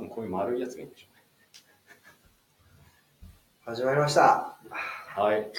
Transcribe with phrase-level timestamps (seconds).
[0.00, 1.06] 分こういう丸いやつがいいんでしょ
[3.64, 4.58] 始まりました。
[4.64, 4.70] うね。
[5.14, 5.42] はい。
[5.42, 5.52] よ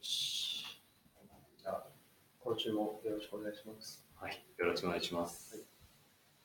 [0.00, 0.80] し。
[1.62, 1.84] じゃあ、
[2.42, 4.04] 今週もよろしくお願いします。
[4.16, 4.44] はい。
[4.58, 5.62] よろしくお願いします。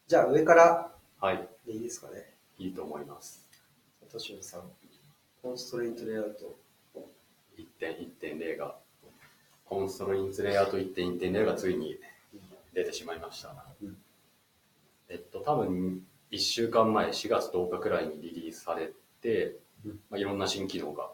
[0.08, 1.48] じゃあ、上からはい。
[1.66, 2.36] でいいですかね。
[2.60, 3.48] いいと思います。
[4.12, 4.62] トシさん、
[5.42, 6.58] コンストレイントレイアウト。
[7.58, 8.76] 1.1.0が、
[9.66, 11.98] コンストロインツレイアウト1.1.0がついに
[12.74, 13.56] 出てしまいました。
[13.82, 13.98] うん
[15.10, 21.10] えっと、多分1週間前、4月10日くらいにリリースされて、うんまあ、いろんな新機能が、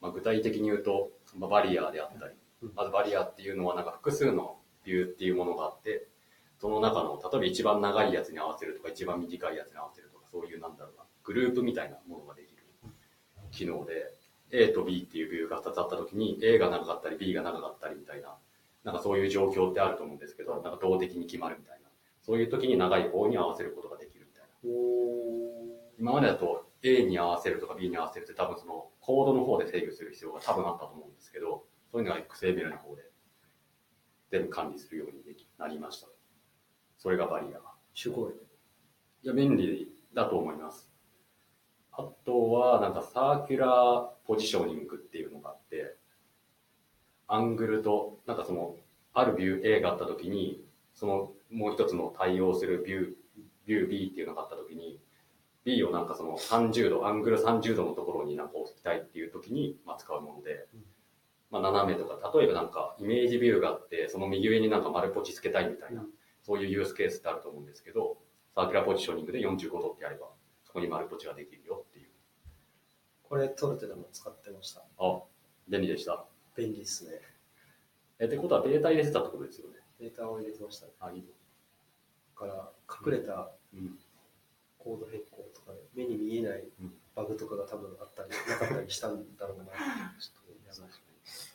[0.00, 6.06] まあ、具体的に言うと、まあ、バリアであったり、うんまずバリアっていうのはなんか複数のビューっていうものがあって、
[6.60, 12.62] その中の、例えば一番長いやつに合わせるとか、一番短いやつに合わせるとか、そういうなんだろうな、グループみたいなものができる
[13.50, 14.12] 機能で、
[14.52, 18.36] A と B っていうビューが2つあった時に A が長かったり B が長かったりみたいな、
[18.84, 21.88] なんかそういう状況ってあると思うんですけど、なんか動的に決まるみたいな。
[22.22, 23.96] そういう時に長い方に合わせることが
[25.98, 33.02] 今までだと A に合わせるとか B に合わせるって多分そのコードの方で制御する必要が多分あったと思うんですけど、そういうのが XAML の方で
[34.30, 36.08] 全部管理するようにできなりました。
[36.98, 37.58] それがバリア。
[37.94, 38.32] すごい。
[39.24, 40.90] いや、便利だと思います。
[41.92, 45.96] あとは、なんかサーキュラーポジショニングっていうのがあって、
[47.28, 48.76] アングルと、なんかその、
[49.12, 53.14] あるビュー A があったときに、そのもう一つの対応するビュー、
[53.66, 55.00] ビュー B っていうのがあったときに、
[55.64, 60.84] B をなんかその30度、アングル30度のところになんか置きたいっていうときに、まあ、使うものでうん、
[61.50, 66.08] まあ、斜めとか、例えばなんかイメージビューがあって、その右上になんか丸ポチつけたいみたいな、うん
[66.42, 68.18] そういうユースケースってあると思うんですけど、
[68.54, 70.26] サーキュラーポジショニングで45度ってやれば、
[70.64, 72.08] そこに丸ポチができるよっていう。
[73.22, 74.82] これ、トルテでも使ってました。
[74.98, 75.22] あ、
[75.68, 76.24] 便利でした。
[76.56, 77.20] 便利ですね。
[78.18, 79.76] え、ってことはベータ入れてたってことですよね。
[80.00, 80.86] データを入れてました。
[80.86, 81.24] だあ、いい
[82.42, 83.98] から、隠れたうん。
[84.78, 89.64] コード変更とかで、目に見えないうんバグとかが多分あったり、なかったりしたんだろうな。
[90.18, 90.56] ちょっとい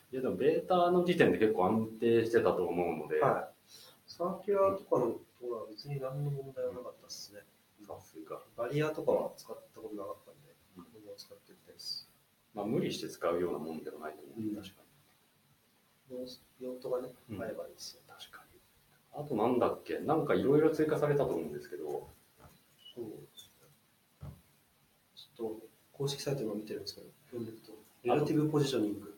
[0.10, 3.72] いや、でもベータの時点で結構安定してたと思うので、はい。
[4.08, 7.42] サーキュラーとかのところは別に何の問題はなかったですね。
[7.86, 8.42] さすが。
[8.56, 12.10] バリアとかは使ったことなかったんで、も使ってみたいです。
[12.54, 14.40] まあ、無理して使うようなもんではないと思う。
[14.40, 14.84] うん確か
[16.62, 18.02] 用途がね、うんあればいいですよ。
[18.02, 18.07] に。
[19.20, 19.98] あとなんだっけ？
[19.98, 22.08] なんかいろいろ追加されたと思うんですけど、
[22.96, 23.06] そう。
[25.16, 25.60] ちょっと、
[25.92, 27.74] 公式サイト今見てるんですけど、読んでいくと、
[28.04, 29.18] レラティブポジショニング、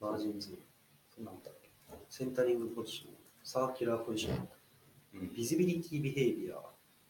[0.00, 0.58] マージンズ、
[1.14, 1.68] そんなんだっけ？
[2.08, 4.48] センタリングポジション、circular position、
[5.14, 5.34] うん。
[5.34, 6.56] visibility behavior、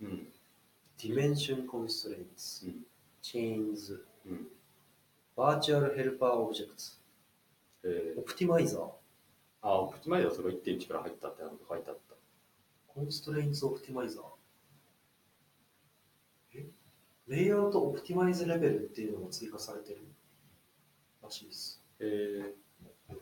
[0.03, 0.27] うん。
[1.01, 2.85] dimension constraints、うん。
[3.23, 4.49] chains、うん。
[5.37, 6.83] virtual helper object、
[7.85, 8.83] えー、 optimizer、
[9.69, 12.15] あ、 optimizer それ1.1から入ったってなんか書いてあった。
[12.87, 14.23] constraints optimizer。
[16.54, 16.66] え？
[17.27, 20.06] layout optimize level っていうのが追加されてる
[21.21, 21.82] らしいです。
[21.99, 23.15] えー、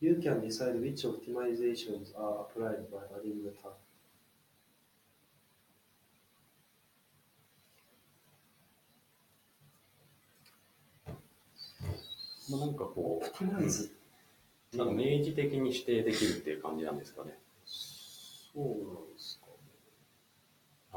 [0.00, 3.72] You can decide which optimizations are applied by adding the tag.
[12.50, 13.92] まあ、なんかこオプティマイズ
[14.74, 17.38] う、なんか明示的に指定できるっていう感じなんですかね。
[17.64, 19.46] そうなんですか。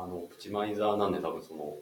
[0.01, 1.77] あの、オプティマイザーなんで多分その、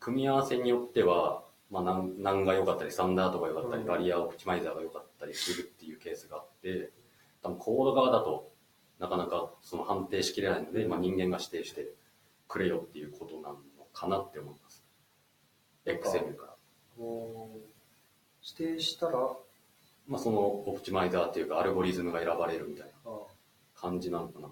[0.00, 6.90] 組み合わせによっては、まあ、何何が良かったり、スタンダードが良かったり、うんバリアオプティマイザーが良かったりするっていうケースがあって、
[7.42, 8.50] 多分コード側だと
[8.98, 11.92] なかなかその判定しきれないので、まあ、人間が指定して
[12.48, 13.58] くれよっていうことなの
[13.92, 14.84] かなって思います。
[15.84, 15.92] な
[16.32, 16.56] んから。
[18.42, 19.36] 指定したら、あ
[20.08, 23.18] まあ、その optimizer っていうかアルゴリズムが選ばれるみたいなあ
[23.76, 24.48] 感じなのかな。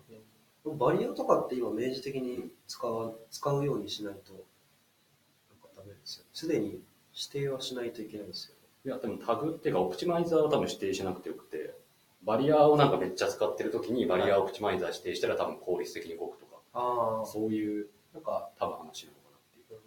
[0.64, 6.24] barrier とかって今明示的に使わ使うようにしないとなんかダメですよ。
[6.32, 6.80] すでに
[7.12, 8.53] 指定はしないといけないですよ。
[8.84, 11.74] いや、でもタグっていうか、 optimizer は多分指定しなくてよくて、
[12.22, 19.80] barrier をなんかめっちゃ使ってる時に、 barrier optimizer 指定したら多分効率的に動くとか、ああ、そういうなんか、多分話なのかなっていう。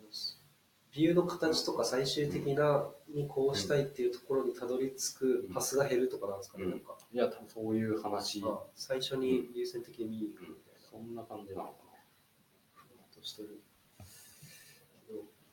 [0.92, 6.98] ビューの形とか最終的なにこうしたいっていうところにたどり着くパスが減るとかなんですかね、うんなんか。
[7.14, 10.80] いや、多分そういう話、あ最初に優先的に見に行くみたいな。
[10.92, 11.74] そんな感じなのか
[12.74, 13.62] ふわっとしてる。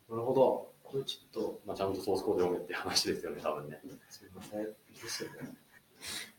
[0.08, 0.74] なるほど。
[0.94, 1.67] これちょっと、な。
[1.67, 3.81] まあ、ちゃんとソースコード読めって話ですよね、多分ね。
[4.08, 4.62] すみません。
[4.62, 4.70] で
[5.08, 5.50] すよね。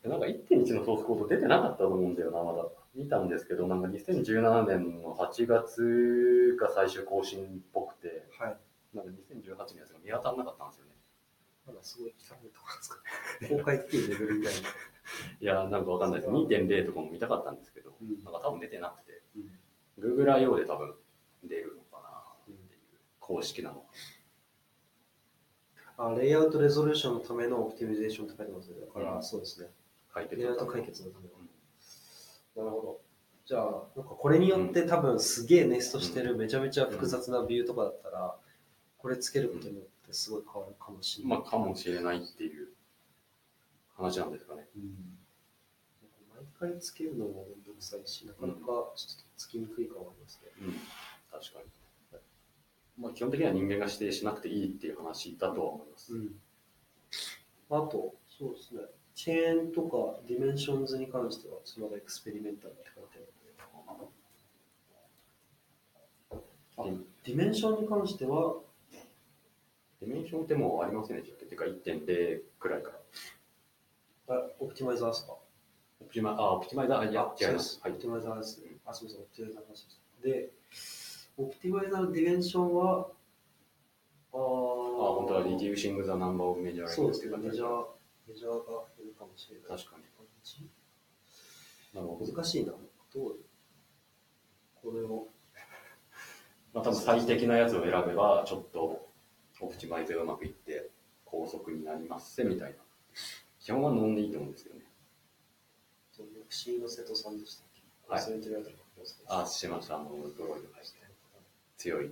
[0.06, 2.66] なんか1.1のソースコード出てなかったと思うんだよな、まだ。
[2.96, 8.58] 見たんですけど、なんか2017年の8月が最終更新っぽくて、はい。
[8.96, 10.92] なんか2018のやつが見当たらなかったんですよね。
[11.68, 12.98] なんかすごい汚いとこなんですか。
[13.50, 14.60] 公開できるレベルみたいな。
[15.42, 16.32] いや、なんかわかんないです。
[16.32, 20.24] 2.0とかも見たかったんですけど、うんなんか多分出てなくて、うん。
[20.24, 20.56] Google I.O.
[20.58, 20.96] で多分
[21.44, 22.10] 出るのかな
[22.44, 22.58] っていう、
[23.20, 23.84] 公式なの。
[25.98, 28.76] あ、レイアウトレゾリューションのためのオプティミゼーションって書いてますね。
[28.82, 29.70] だから、うんそうですね。
[30.14, 31.32] 解決レイアウト解決のための。
[32.56, 33.02] なるほど。
[33.46, 33.62] じゃあ、
[33.96, 38.36] なんかこれによって多分すげえネストしてるめちゃめちゃ複雑なビューとかだったら、
[38.98, 41.38] これつけることによってすごい変わるかもしれない。
[41.40, 42.70] まあ、かもしれないっていう
[43.96, 44.68] 話なんですかね。
[44.76, 45.18] うん
[46.60, 48.94] 毎回つけるのもめんどくさいし、なかなかちょっと
[49.38, 50.52] つきにくい感はありますね。
[50.62, 50.74] うん、
[51.32, 51.85] 確かに。
[52.98, 56.14] まあ、基本的には人間が指定しなくていいっていう話だとは思います。
[56.16, 56.30] ん。
[57.70, 58.82] あと、そうですね。
[59.16, 63.26] chain とか dimensions に関しては、その experimental って書いてある。
[66.78, 66.84] あ
[67.24, 68.58] dimension に関しては、
[70.02, 71.46] dimension ってもうありませんでしたっけ？
[71.46, 72.92] てか1.0くらいか
[74.28, 74.36] ら。
[74.36, 75.34] あ optimizer ですか？
[76.02, 77.80] オプティマあ、 optimizer、いや、違いますす。。
[77.82, 78.02] はいオプ。
[78.02, 78.68] ティマイザーですね。
[78.86, 80.28] あ、すみません、オプティマイザーの話でした。
[80.28, 80.52] で、
[81.38, 83.10] オプティマイザーのディメンションは、
[84.34, 87.86] あーあ、本当は reducing the number of measure そうですね、メジャ感ー、
[88.28, 88.56] メジャーが
[88.98, 89.78] 減るかもしれない。
[89.78, 90.04] じ確かに。
[91.94, 92.32] なるほど。
[92.34, 92.74] 難しいな。
[93.14, 93.40] どう？
[94.76, 95.28] これを、
[96.74, 99.08] まあ、多分最適なやつを選べば、ちょっと
[99.62, 100.92] オプティマイズがうまくいって、
[101.24, 102.78] 高速になりますみたいな。
[103.60, 104.86] 基本は飲んでいいと思うんですけどね。
[106.12, 107.82] そのミクシーの瀬戸さんでしたっけ？
[108.08, 108.66] はい忘れてるやつ
[109.28, 109.98] があ、しました。
[110.00, 111.05] あの、ドロイド入って。
[111.78, 112.12] 強い。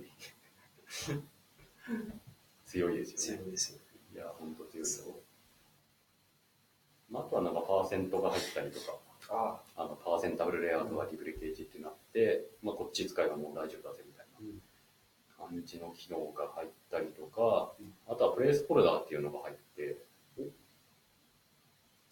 [2.66, 3.42] 強いですよね。
[3.42, 3.78] 強いですよ。
[4.14, 5.20] いや、本当強いよ。
[7.10, 8.98] まあ、あとはなんかパーセントが入ったりとか、
[9.30, 14.48] ああのパーセンタブルレイアウトがリブリケージってなって、まあ、こっち使えばもう大丈夫だぜみたいうん
[15.38, 19.96] な感じの機能が入ったりとかうん、あとはプレイスホルダーっていうのが入って、
[20.38, 20.50] おこ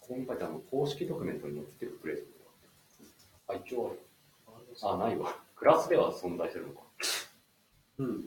[0.09, 3.57] こに書いてあるの公式ドキュメントに載ってるプレイスホルダー。
[3.59, 3.97] あ、一応
[4.47, 4.67] ある。
[4.81, 5.35] あ、ないわ。
[5.55, 6.81] クラスでは存在するのか。
[7.99, 8.19] うん。
[8.21, 8.23] い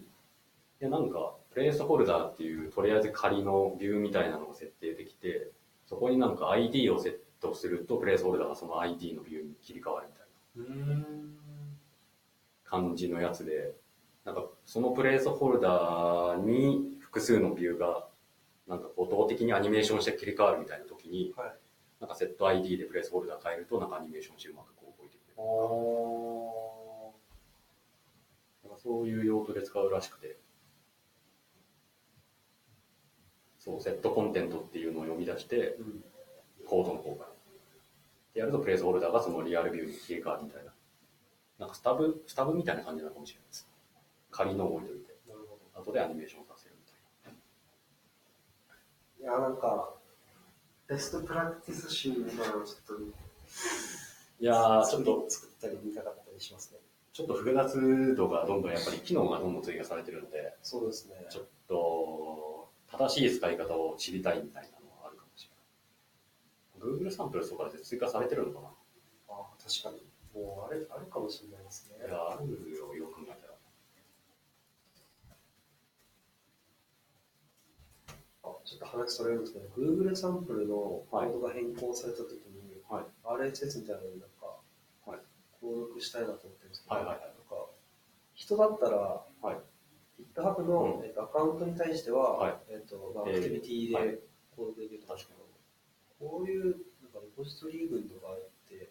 [0.81, 5.51] や、なんか、プレイスホルダーっていう、とりあえず仮のビューみたいなのが設定できて、
[5.87, 11.39] そこになんか ID をセットすると、プレイスホルダーがその ID のビューに切り替わるみたいなうん。
[12.65, 13.75] 感じのやつで、
[14.25, 18.09] なんか、そのプレイスホルダーに複数のビューが、
[18.67, 21.57] なんか、こう動的にアニメーションして切り替わるみたいな時に、はい。
[22.01, 26.76] なんかセット ID でプレイスホルダー変えると、なんかアニメーションしてうまくこう動いてくれある。
[28.87, 30.37] そういう用途で使うらしくて、
[33.59, 36.05] そう、セットコンテントっていうのを読み出して、うん。
[36.65, 37.31] コードの方から。
[38.35, 40.73] で、やるとプレイスホルダーがそのリアルビューに切り替わるみたいな。
[41.59, 43.69] なんかスタブ、スタブみたいな感じなのかもしれないです。
[44.31, 45.17] 仮のを置いといて。
[45.75, 46.83] 後でアニメーションさせるみ
[47.25, 47.35] たい
[49.21, 49.95] いや、なんか、
[50.87, 53.01] ベストプラクティス集みたいなのをちょっと、な。
[53.01, 56.79] いやー、ちょっと、作ったり見たかったりしますね。
[57.17, 61.15] ちょっと複雑度がどんどんやっぱり機能がどんどん追加されてるので、そうですね。
[61.31, 66.99] ちょっと、正しい使い方を知りたいみたいなのはあるかもしれない。
[67.01, 68.69] Google サンプルとかで追加されてるのかな？
[69.31, 70.05] ああ、確かに。
[70.39, 72.05] もうあれ、あるかもしれないですね。
[72.07, 73.55] いや、あるよ、よく考えたら。
[78.45, 84.61] あちょっと話それるんですけど、Google サンプルのコードが変更されたときに、はい RSS みたいなのになんか、
[85.07, 85.21] はい
[85.63, 87.67] 登録したいなと思ってはいはいはいなんか
[88.35, 88.97] 人だったら、
[89.43, 89.57] はい。
[90.35, 94.19] GitHub の、うんえっとアカウントに対しては、はいえっとまあ、アえークティビティはいで
[94.57, 98.91] 登録できると思うんですけど、こういうなんかレポジトリ群とかあって、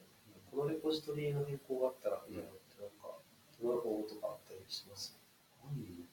[0.51, 3.17] このレポジトリの変更があったらいいなって、なんか、
[3.61, 5.17] どの方とかあったりします？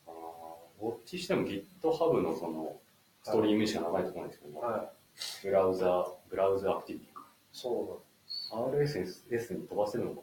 [0.07, 2.81] あーウォッチしても GitHub のその
[3.23, 4.89] ストリームしか長いところなんですけど、はい。
[5.45, 7.27] ブラウザ、ブラウザアクティビティか。
[7.53, 8.01] そ
[8.55, 9.29] うなんです。
[9.37, 10.21] RSS に飛ばせるのか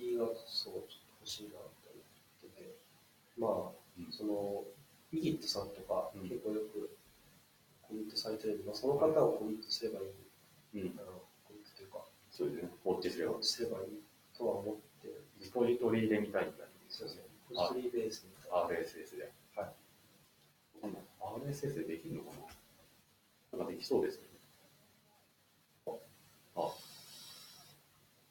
[0.00, 2.78] ィがそう、ちょっと欲しいなと思ってて、
[3.38, 4.64] まあ、うんその、
[5.12, 6.96] イギットさんとか、うん結構よく
[7.82, 11.02] コミットされてるんで、まあ、その方をコミットすればいい、うんあ。
[11.04, 12.70] のコミットというか、そうですね。
[12.84, 13.34] ウォッチすれば。
[13.40, 14.02] すればいい
[14.36, 16.72] とは思ってリポジトリで見たいみたいな。
[16.88, 17.22] そうですね。
[17.48, 18.66] ポジトリーベースみたいな。
[18.66, 19.32] RSS で。
[19.54, 19.74] はい。
[21.40, 22.30] RSS でできるのか
[23.52, 24.33] ななんかできそうですね。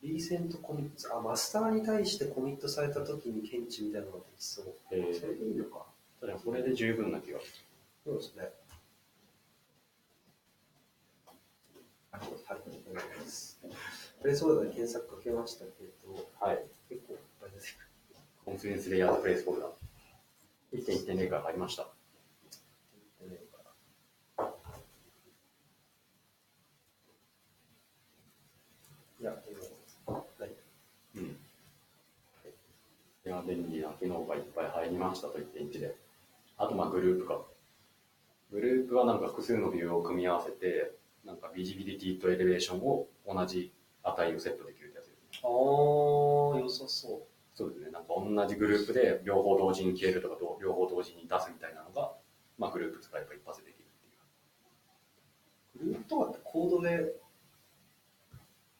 [0.03, 4.75] リーセントコミット、あ、マスターに対してコミットされた時に検知みたいなのができそう。
[4.91, 5.85] えーそれでいいのか。
[6.19, 7.39] 確かにそれで十分な気が。
[8.05, 8.49] そうですね。
[12.11, 13.59] はい、お願いします。
[14.21, 15.71] プレイスホルダーで検索かけましたけ
[16.05, 16.59] ど、はい。
[16.89, 17.87] 結構いっぱい出てくる。
[18.45, 19.67] コンフィデンスレイヤーズプレイスフォルダ。
[20.73, 21.87] 1.1.0から入りました。
[29.23, 30.51] いや、でも、何
[31.15, 31.29] うん。
[31.29, 31.35] い
[33.29, 35.95] や、便利な機能がいっぱい入りましたと1.1で。
[36.57, 37.41] あと、まあ、グループか。
[38.51, 40.93] グループはなんか複数のビューを組み合わせて、
[41.25, 43.71] なんかビジビリティとエレベーションを同じ
[44.03, 45.39] 値をセットできるってやつですね。
[45.43, 47.21] あー、良さそう。
[47.55, 47.91] そうですね。
[47.91, 52.11] なんか同じグループで両方同時に消えるとかと両方同時に出すみたいなのが、
[52.57, 53.87] まあ、グループ使えば一発でできるっ
[55.79, 55.93] ていう。
[55.93, 57.15] グループとかってコードで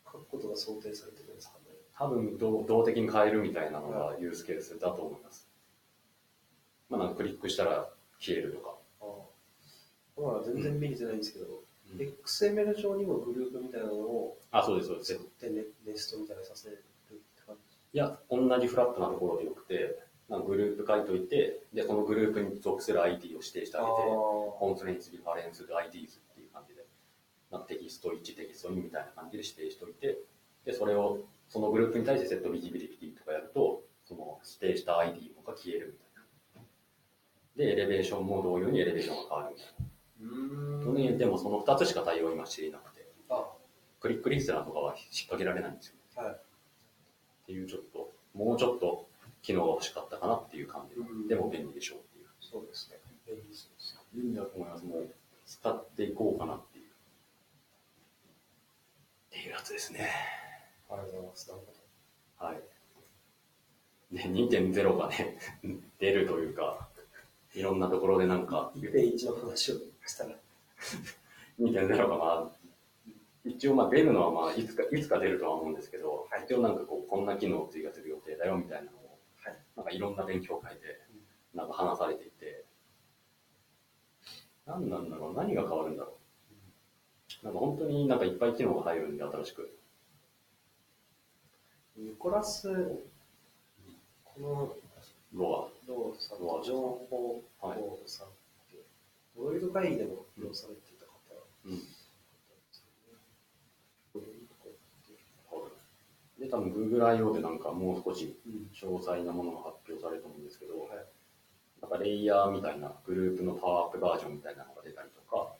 [0.06, 1.58] 書くことが想定されてるんですか？
[1.60, 1.63] ね。
[1.98, 5.48] 多分動動的に変えるみたいなのがユースケースだと思います。
[6.90, 8.76] まあ、なんかクリックしたら消えるとか。
[10.18, 10.44] ああ。
[10.44, 11.64] 全然見れてないんですけど、うん
[11.98, 15.26] XML 上にもグループみたいなのをあ、そうです、そうです作。
[15.26, 26.86] ってネネストみたいにさせるって感いや、同じフラットなところでよくて、なんかグループ書いといて、で、そのグループに属する ID を指定してあげて、コンソネンツ、リファレンス、IDs っていう感じで、
[27.52, 30.18] なんかテキスト1、テキスト2みたいな感じで指定しておいて、
[30.66, 31.20] で、それを、
[31.54, 36.00] そのグループに対してセットビジビリティとかやると、その指定した ID が消える
[37.56, 37.74] みたいな。
[37.74, 40.84] で、エレベーションも同様にエレベーションが変わるみたいな。
[40.84, 43.46] 去年でもその2つしか対応今していなくて、あ、
[44.00, 45.96] クリックリスナーとかは引っ掛けられないんですよ。
[46.16, 46.34] はい。
[46.34, 46.38] っ
[47.46, 49.08] ていうちょっと、もうちょっと
[49.44, 52.26] 機能が欲しかったかなっていう感じうんでも便利でしょうっていう。
[52.42, 52.98] そうですね。
[53.28, 54.00] 便利そうです。
[54.12, 54.84] 便利だと思います。
[54.86, 55.14] もう
[55.46, 56.86] 使っていこうかなっていう。
[56.86, 56.90] っ
[59.30, 60.10] ていうやつですね。
[60.94, 61.50] ありがとうございます。
[61.50, 61.62] なる
[62.38, 62.62] ほはい。
[64.12, 65.38] ね、2.0がね、
[65.98, 66.88] 出るというか、
[67.54, 68.82] いろんなところでなんかど。
[68.82, 70.36] 1.1の話をしたら、
[71.60, 72.52] 2.0がまあ、
[73.46, 81.00] 一応まあ出るのはまあいつか、いつか出るとは思うんですけど、はい一応なんかこう、こんな機能を追加する予定だよみたいなのを、はいなんかいろんな勉強会で、
[81.54, 82.66] なんか話されていて、
[84.66, 86.18] 何なんだろう、何が変わるんだろ
[87.42, 87.46] う。
[87.46, 89.78] なんか本当になんかいっぱい機能が入るんで、新しく。
[91.98, 92.70] ニコラス、
[94.24, 94.76] この
[95.34, 98.30] ロローさんロアとジョン・ホーはいホーさんっ
[98.72, 98.78] て、
[99.38, 101.14] ワールド会議でも利用されていた方
[101.66, 101.82] うん。
[106.40, 110.90] で、多分 Google I/O でなんかもう少しうん詳細なものが発表されると思うんですけど、はい
[111.82, 115.54] なんかレイヤーみたいなグループのパワーアップバージョンみたいなのが出たりとか、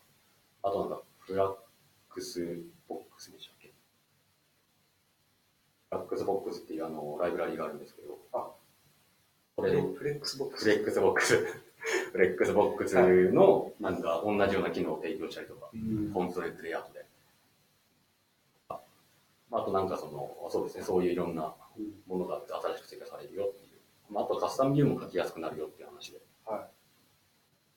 [0.64, 3.53] あとなんか Flexbox でした
[5.94, 8.50] フラックスボックスっていうあのライブラリがあるんですけど、あ
[9.56, 10.64] これのフレックスボックス。
[10.64, 11.38] フレックスボックス、
[12.12, 17.06] フレックスボックスのなんか同じような機能を提供したりとか、うん ConstraintLayout で。
[18.70, 18.80] あ
[19.52, 23.80] あとなんかその、そうですね、そういういろんなうんものがあって新しく追加されるよっていう。
[24.10, 26.22] まあ、あとカスタムビューも書きやすくなるよっていう話で。
[26.46, 26.68] は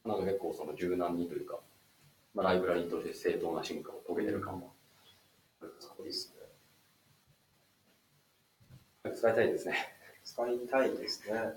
[0.07, 1.59] なんか結構その柔軟にというか、
[2.33, 4.69] まあ、ライブラリーとして正当な進化を遂げてる感は。
[4.69, 5.67] い。
[5.81, 6.36] そうですね。
[9.15, 9.75] 使いたいですね。
[10.25, 11.55] 使いたいですね。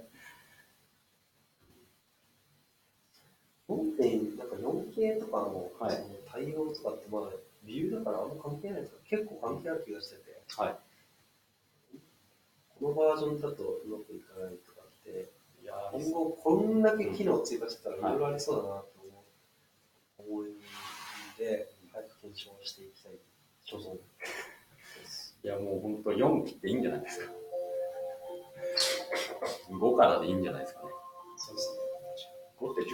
[3.67, 7.27] 4点、なんか 4K とかの,、はいその対応とかってまだ
[7.63, 8.99] ビューだからあんま関係ないですか？
[9.09, 10.75] 結構関係ある気がしてて、はい。
[12.79, 15.29] このバージョンだとうまくいかないとかって、
[15.61, 19.23] いや今後こんだけ機能追加してたらいろいろありそうだなと思
[20.19, 20.57] う思うん
[21.37, 23.11] で、早く検証していきたい
[23.65, 25.37] 所存です。
[25.43, 27.31] いやもう本当4切っていいんじゃないですか。
[29.69, 30.89] 5からでいいんじゃないですかね。
[31.37, 31.79] そうです
[32.59, 32.87] 5って19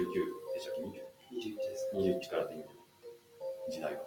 [0.54, 0.82] でしたっけ？
[0.82, 1.04] ね。
[1.34, 2.00] 21ですね。
[2.20, 2.80] 21からでいいんじゃない？
[3.72, 4.02] 時代は。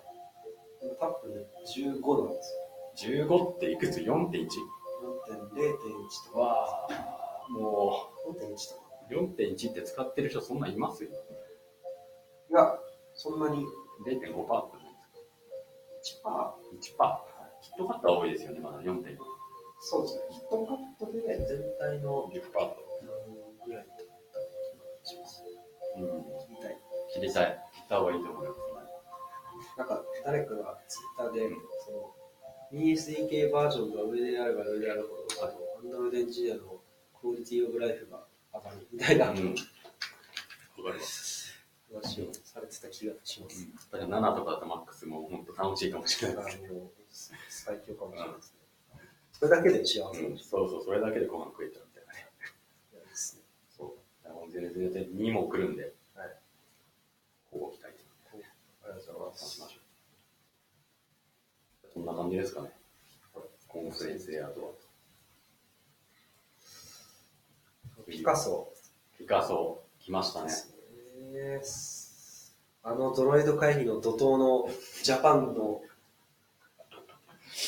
[1.00, 1.46] 多分ね、
[1.76, 3.26] 15なんですよ。
[3.26, 4.06] 15っていくつ ?4.1?
[4.06, 4.48] 4.0.1
[6.28, 8.34] とか、わあ、も4.1
[8.74, 8.82] とか。
[9.10, 11.10] う4.1って使ってる人そんなんいますよ。
[11.10, 12.78] いや、
[13.14, 13.66] そんなに
[14.06, 14.44] 0.5%ってないで
[16.02, 16.78] すか？1%、1%。
[17.60, 19.37] キットカットは多いですよね、まだ4.5%。
[19.80, 20.22] そうですね。
[20.30, 22.42] ヒットカットで全体の10%。
[22.48, 25.42] 何ぐらいだった気がします。
[25.96, 26.04] うん。
[26.04, 26.78] 聞きたい。
[27.14, 27.64] 切りたい。
[27.74, 28.60] 切った方がいいと思います。
[29.76, 32.14] なんか、誰かがツイッターで、うんその、
[32.72, 36.80] ESDK バージョンが上であれば上であるほど、あの、アンドロイドエンジニアの
[37.20, 39.36] クオリティオブライフが上がるみたいなうん。
[39.36, 39.54] わ
[40.90, 41.38] かります。
[41.92, 43.66] 話をされてた気がします。
[43.90, 46.72] だから7とかだとマックスも本当楽しいかもしれないです。
[46.72, 46.90] もう、
[47.48, 48.57] 最強かもしれないですね。
[49.38, 52.26] それだけで幸せかもしれうん、そうそう、それだけでご飯食えちゃうみたいなね。
[53.08, 53.42] ですね。
[53.70, 53.88] そう。
[54.28, 56.36] もう全然全然2も来るんで、はい。
[57.52, 57.94] こう期待
[58.82, 59.50] ありがとうございます。
[59.50, 59.80] しましょう。
[61.94, 62.72] そんな感じですかね。
[64.48, 64.76] と。
[68.08, 68.72] ピカソ
[69.18, 70.52] ピカソ、来ましたね。
[71.34, 72.08] えー
[72.84, 74.70] あのドロイド会議の怒涛の
[75.02, 75.82] ジャパンの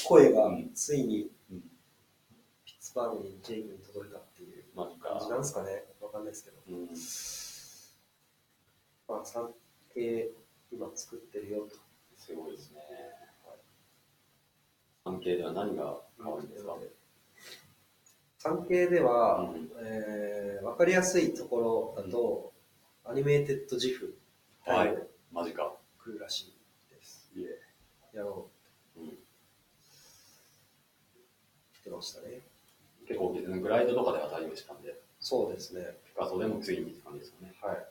[0.06, 1.28] 声がついに
[2.90, 6.56] うんピッツバーグにジェイクに届いたっていう感じか、なんですかねわかんないですけど。
[6.68, 6.88] うん、
[9.08, 9.54] まあ、産
[9.94, 10.30] 経
[10.72, 11.76] 今作ってるよと。
[12.16, 12.80] すごいですね。
[15.04, 16.76] 関係では何が変わるんですか、
[18.38, 22.52] 産経では、うんえー、分かりやすいところだと、
[23.04, 24.18] アニメーテッドジフ
[24.66, 24.94] はい、
[25.32, 25.74] マジか。
[25.98, 27.30] 来るらしいです。
[27.34, 28.16] いえ。
[28.16, 28.50] やろ
[28.96, 29.12] うん、うっ
[31.82, 32.40] てましたね。
[33.10, 35.98] 結構、グライドとかでは対応したんで、そうですね。
[36.06, 37.52] ピカソでもついにって感じですよね。
[37.60, 37.86] はい。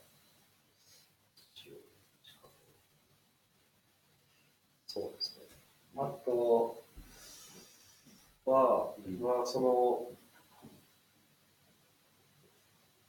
[4.87, 5.45] そうですね。
[5.97, 6.81] あと
[8.45, 10.09] は、うんまあ、その、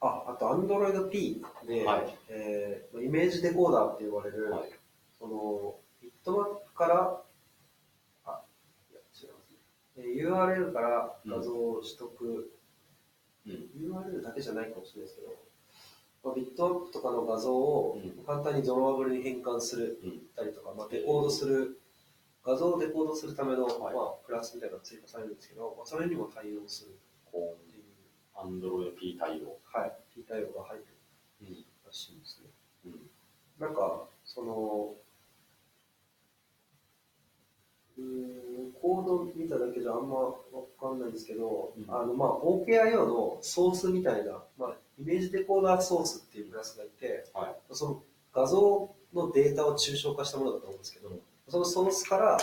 [0.00, 4.70] あ、あと Android P で、はいえー ImageDecoder って呼ばれる、はい。
[5.18, 7.22] その、 Bitmap から、
[8.24, 8.42] あ、
[8.90, 9.56] いや、違いますね。
[9.89, 12.50] えー URL から画像を取得、
[13.46, 13.70] うん。
[13.76, 15.34] URL だけじゃないかもしれないですけど、
[16.22, 20.20] まあ、 Bitmap とかの画像をうん簡単に Drawable に変換するうん。
[20.36, 21.80] たりとか、まあ、デコードする、
[22.44, 26.98] 画像をデコードするための、はいまあ、クラスみたいなのが追加されるんですけど、まあ、それにも対応する
[27.30, 27.86] こっていう、う、
[28.34, 29.58] アンドロイド P 対応。
[29.64, 30.84] はい、P 対応が入る
[31.42, 31.48] うん。
[31.86, 32.50] らしいんですね。
[32.86, 33.10] うん。
[33.58, 34.94] なんか、その、
[38.00, 40.34] うーん、コード見ただけじゃあんまわ
[40.80, 41.84] かんないんですけど、うん。
[41.94, 47.74] あの、まあ、OKIO のソースみたいな、まあ、イメージデコーダーソースっていうクラスがいて、はい。
[47.74, 48.02] その
[48.32, 51.10] 画像のデータを抽象化したものだと思うんですけど、
[51.48, 52.38] そのソースから、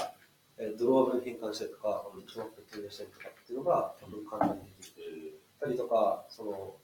[0.57, 6.75] えー Drawable に変換したりとか、トマップに転入したりとかっていうのが多分簡単にできえたりとか、その、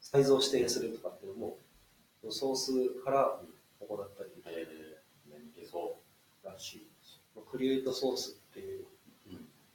[0.00, 1.58] サイズを指定するとかっていうのも、
[2.30, 3.40] ソースから
[3.80, 4.30] 行ったり。
[4.50, 5.96] ー、えー、そ
[6.44, 6.93] らしい。
[7.54, 8.84] createSource っていう。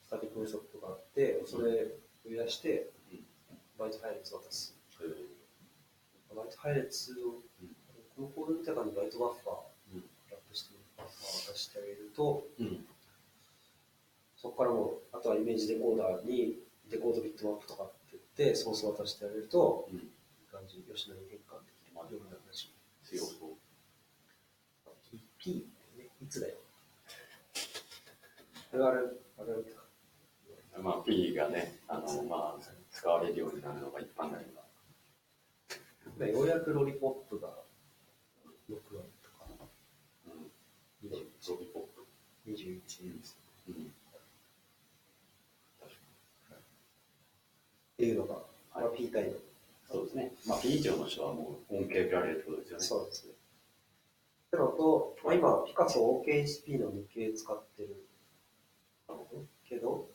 [0.04, 1.88] static method があって、それを
[2.28, 3.24] 増やしてうん、
[3.78, 4.76] バイト配列を渡す。
[5.00, 7.39] えー、バイト配列を、
[8.18, 10.04] このコード見た中に ByteBufferー、うん。
[10.32, 12.86] ラップしてバッファーを渡してあげると、うん。
[14.36, 16.58] そこからもう、あとはイメージデコーダーに
[16.89, 20.00] デコードビットマップとかって言って、ソースを渡してあげると、うん。
[20.00, 20.12] いい
[20.52, 22.74] 感じに吉野に変換できるようになるらしい。
[23.06, 23.50] 強そう。
[25.38, 26.58] P ってね、いつだよ。
[28.74, 29.20] あれあれ。
[30.82, 34.60] まあ、P がね、あの、まあ、使われるようになるのが一般的な。
[36.26, 37.50] でようやくロリポップが
[38.70, 39.46] 6割とか
[40.28, 41.10] うん。
[41.10, 42.06] 21ロビポップ。
[42.48, 43.38] 21です。
[43.68, 43.76] うん。
[43.76, 43.88] っ
[47.98, 48.42] ていうのが、ま
[48.76, 49.34] あ、はい P 対応。
[49.92, 50.32] そうですね。
[50.48, 52.86] まあ、P 以上の人はもう恩恵受けられるってことですよね。
[52.86, 53.34] そうですね。
[53.34, 53.36] っ
[54.52, 58.09] てのと、まあ、今、ピカソ OKHP の2系使ってる
[59.67, 60.10] けど、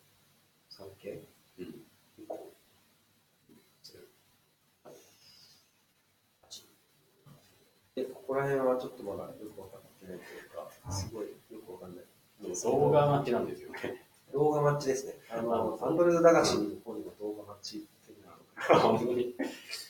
[0.71, 1.23] 3系
[1.59, 1.65] うん。
[2.19, 2.53] 2個。
[7.95, 12.05] で、ここら辺はちょっとまだよく分かってないというか、すごいよく分かんない。
[12.63, 14.03] 動画待ちなんですよね。
[14.33, 15.15] 動画マッチですね。
[15.31, 18.33] ああの、アンドロイド駄菓子の方にも動画マッチ的な。
[18.81, 19.23] 本当に。
[19.23, 19.35] い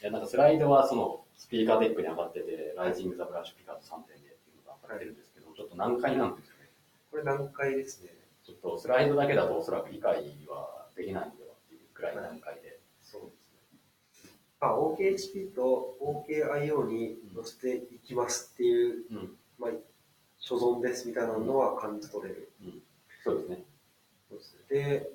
[0.03, 4.29] や、なんかスライドはそのスピーカーデックに上がってて、ライジングザブラッシュピカード3.0っていう
[4.67, 6.69] のが上がってるんですけど、ちょっと難解なんですよね？
[7.11, 8.11] これ難解ですね。
[8.45, 12.79] ちょっとスライドだけだとおそらく理解はできないんではっていうくらいの段階で。
[13.03, 13.27] そうで
[14.21, 14.31] すね。
[14.61, 19.37] まあ、OKHP と OKIO に載せていきますっていう、うん。
[19.59, 19.71] まあ、
[20.39, 22.53] 所存ですみたいなのは感じ取れる。
[23.23, 23.65] そうですね。
[24.29, 25.11] そうですねで、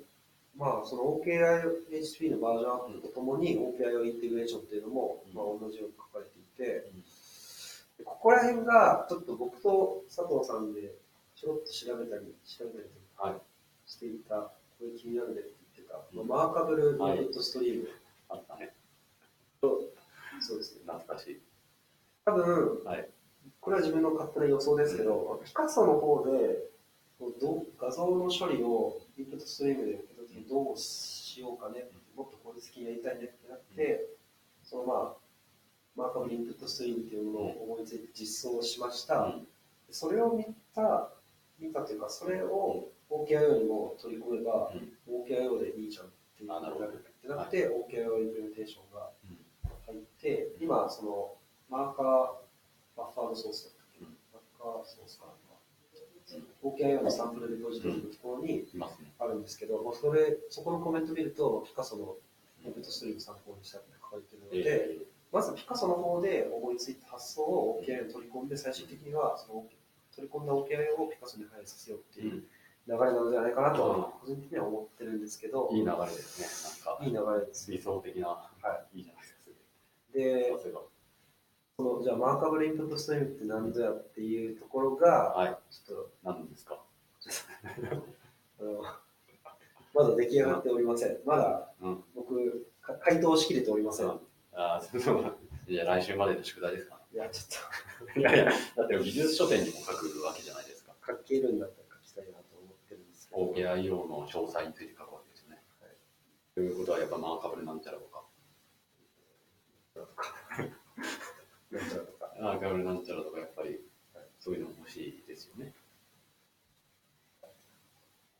[0.56, 6.90] まあ、その OKIO-HP のバージョンアップとともに OKIO インテグレーションっていうのも、うんまあ、同じように書かれていて、
[8.04, 10.92] ここら辺がちょっと僕と佐藤さんで
[11.36, 12.99] ちょろっと調べたり、調べたりはい。
[13.86, 14.52] していた、こ
[14.82, 17.88] れ気になるねって言ってた、うんまあマーカブルインプットストリーム
[18.28, 18.74] あったね。
[19.60, 19.80] と、
[20.40, 20.80] そうですね。
[20.86, 21.40] 懐かしい。
[22.24, 23.08] 多分、はい。
[23.60, 26.70] これは自分の勝手な予想ですけど、ピカソの方で
[27.40, 34.06] どう画像の処理をインプットストリームで受け取るときにどうしようかね、もっと効率的にやりたいねってなって、
[34.64, 35.16] そのまあ、
[35.96, 39.20] マーカブルインプットストリームっていうものを思いついて実装しました。
[39.24, 39.46] うん
[39.92, 41.10] それを見た、
[41.58, 44.72] 見たというか、それを OKIO にも取り込めば、
[45.08, 46.86] OKIO でいいじゃんっていうあなるほど。
[46.86, 49.38] ってなって、OKIO インプレメンテーションがうん
[49.86, 51.34] 入って、今、その、
[51.68, 52.06] マーカー、
[52.96, 55.32] バッファードソースだったっマーカーソースかな。
[56.62, 58.66] OKIO のサンプルレポジトリのところに。
[59.18, 62.16] あるんですけど、それ、そこのコメント見ると、ピカソの
[62.64, 69.66] インプットストリーム参考にしたって書かれてるので、えまずピカソの方で思いついた発想を OKI に取り込んで、最終的にはその
[70.14, 72.44] 取り込んだ OKI をピカソに反映させようってーいう
[72.90, 76.90] 流れなのではないかなと、個人的には思ってるんですけど、いい流れですね。
[76.90, 77.70] なんか、いい流れです。
[77.70, 78.48] 理想的な、、は
[78.92, 79.40] いいじゃないですか。
[80.12, 80.52] で、
[81.76, 85.58] そのじゃあマーカブルインプットストリームって何ぞやっていうところが、はい。
[85.70, 86.82] ちょっと何ですか？
[88.60, 88.82] あの
[89.94, 91.18] まだ出来上がっておりません。
[91.24, 92.04] まだうん。
[92.14, 94.06] 僕、か回答しきれておりません。
[94.06, 94.10] い
[94.54, 95.36] ああ、そう。
[95.68, 98.44] いや、来週までの宿題ですかや、ちょっいやいや、
[98.76, 100.92] だって技術書店にも書くわけじゃないですか。
[101.06, 101.88] と書けるんだったら
[103.32, 105.62] OKIO の詳細について書くわけですよね。
[105.80, 105.90] はい
[106.54, 108.24] ということは、やっぱマーカブルなんちゃらとか、
[111.70, 112.32] なんちゃらとか。
[112.40, 113.80] マーカブルなんちゃらとか、やっぱり、
[114.38, 115.72] そういうの欲しいですよね。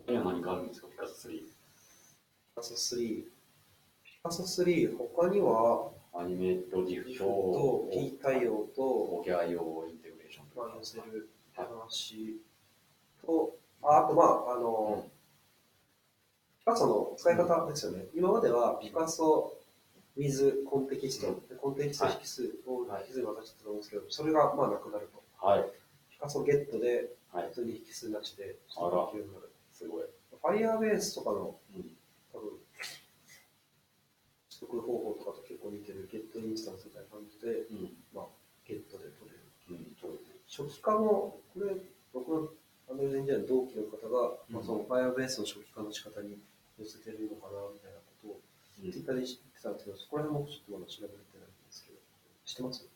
[0.07, 1.31] 他には何かあるんですか、ピカソ3。
[1.31, 1.46] ピ
[2.57, 2.98] カソ3。
[4.03, 12.40] ピカソ3、他には、アニメート、ジフとと、P 対応と、OKIO インテグレーションとまあ、か寄せる話
[13.24, 15.06] と、ああと、まあ、あの、
[16.58, 18.06] ピカソの使い方ですよね。
[18.14, 19.56] 今まではピカソ
[20.16, 25.22] with コンテキスト、うんでコンテキスト引数をはい引数に渡してたと思うんですけど、それがまあなくなると。
[25.46, 25.64] はい。
[26.10, 29.50] ピカソゲットではい普通に引数なしであらできるようになる。
[29.72, 30.04] すごい。
[30.42, 31.96] Firebase とかのうん。
[32.32, 32.50] 多分、
[34.48, 37.96] 取得方法とかと結構似てるゲットインスタンスみたいな感じで、うん。
[38.14, 38.26] まあ、
[38.66, 39.42] ゲットで取れる。
[39.70, 39.96] うん。
[40.00, 40.36] そうですね。
[40.46, 41.74] 初期化も、これ、
[42.12, 42.48] 僕の
[42.90, 44.55] アンドロイドエンジニアの同期の方が、うん。
[44.55, 46.42] まあ、その Firebase の初期化の仕方に
[46.74, 48.42] 寄せてるのかな、みたいなことを、
[48.83, 48.90] うん。
[48.90, 52.03] ツイッターで言ってたんですけど、そこら辺僕ちょっとまだ調べれてないんですけど、
[52.42, 52.90] 知ってます？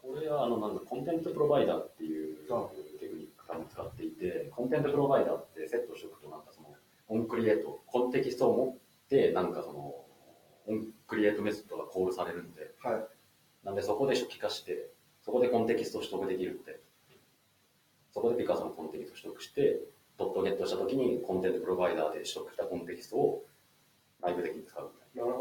[0.00, 6.72] これはあのなんだ ContentProvider っていうあテクニック多分使っていて、 ContentProvider ってセットしておくとなんかその
[7.08, 8.76] onCreate、Context を持っ
[9.10, 9.94] てなんかその
[10.66, 13.04] onCreate method がコールされるんで、はい。
[13.66, 14.88] なんでそこで初期化して、
[15.22, 16.80] そこで Context を取得できるんで、
[18.12, 19.80] そこで Picasso の Context を取得して、
[20.18, 23.44] dot get したときに ContentProvider で取得した Context を
[24.22, 25.34] 内部的に使うみたいな。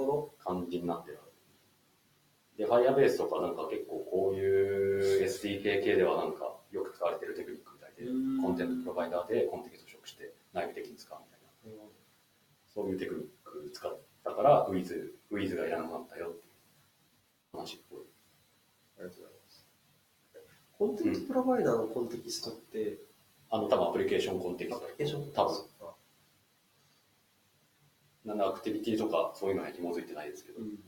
[0.44, 1.20] 感じになってる。
[2.58, 11.92] で、Firebase とかなんか結構こういう SDK 系ではなんかよく使われてるテクニックみたいで、うんコンテンツプロバイダーでコンテキストを取得して内部的に使うみたいな、ど。
[12.68, 18.00] そういうテクニック使ったから、ウィズ、ウィズがいらなくなったよっていう話っぽい。
[19.00, 19.29] ありがとうございます。
[20.80, 23.00] コンテンツプロバイダーのコンテキストって、
[23.50, 24.86] あの、多分アプリケーションコンテキアスト。
[24.86, 25.34] プリケーション？
[25.34, 25.54] 多分。
[28.24, 30.64] なんでアクティビティとかそういうのには紐づいてないですけどう。
[30.64, 30.80] ん。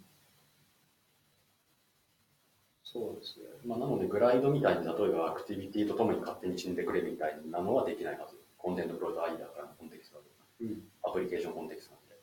[2.85, 3.47] そうですね。
[3.65, 8.37] まあ、なので、グライドみたいに、例えばアクティビティとともに勝手に死んでくれみたいなのはできないはず。
[8.57, 10.29] コンテンツプロバイダーからのコンテキストだと。
[10.61, 10.83] うん。
[11.03, 12.15] アプリケーションコンテキストなんで。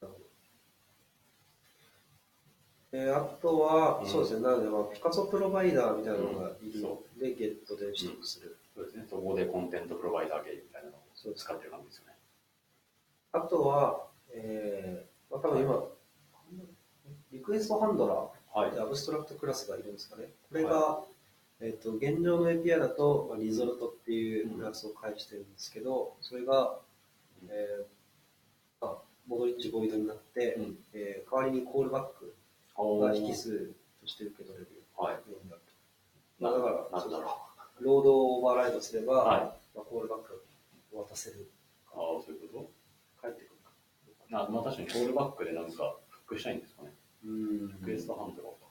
[0.00, 0.24] なるほど。
[2.92, 8.56] えー、あとは、うんそうですね、なので、まあ、ピカソプロバイダーみたいなのがいるのうで、ゲットで取得する。
[8.74, 9.06] そうですね。
[9.10, 12.14] そこでコンテンツプロバイダー系みたいなのを使ってる感じですよね。
[13.32, 15.84] あとは、えー、まあ、多分今、
[17.30, 18.80] リクエストハンドラはいーで。
[18.80, 20.30] アブストラクトクラスがいるんですかね。
[20.48, 21.04] これが、
[21.60, 26.78] えっ、と、現状の API だと、まあ、リゾルトっていうクラスを返してるんですけど、それが、
[27.42, 32.17] うんえー、まあ、モドリッチボイドになって、うんえー代わりにコールバック
[32.96, 35.16] が引数として受け取れるよはい。
[35.26, 35.72] うになると。
[36.40, 37.38] まあ、だから、なんだろ
[37.80, 39.40] ロードをオーバーライドすれば、はい
[39.76, 40.42] まあ、コールバック
[40.92, 41.40] を渡せる。
[41.40, 41.46] う。
[41.92, 42.70] ああ、そういうこ
[43.20, 43.58] 返ってくる
[44.30, 46.92] なまあ確かにコールバックでなんかフックしたいんですかね。
[47.24, 48.68] うんリクエストハンドラーか。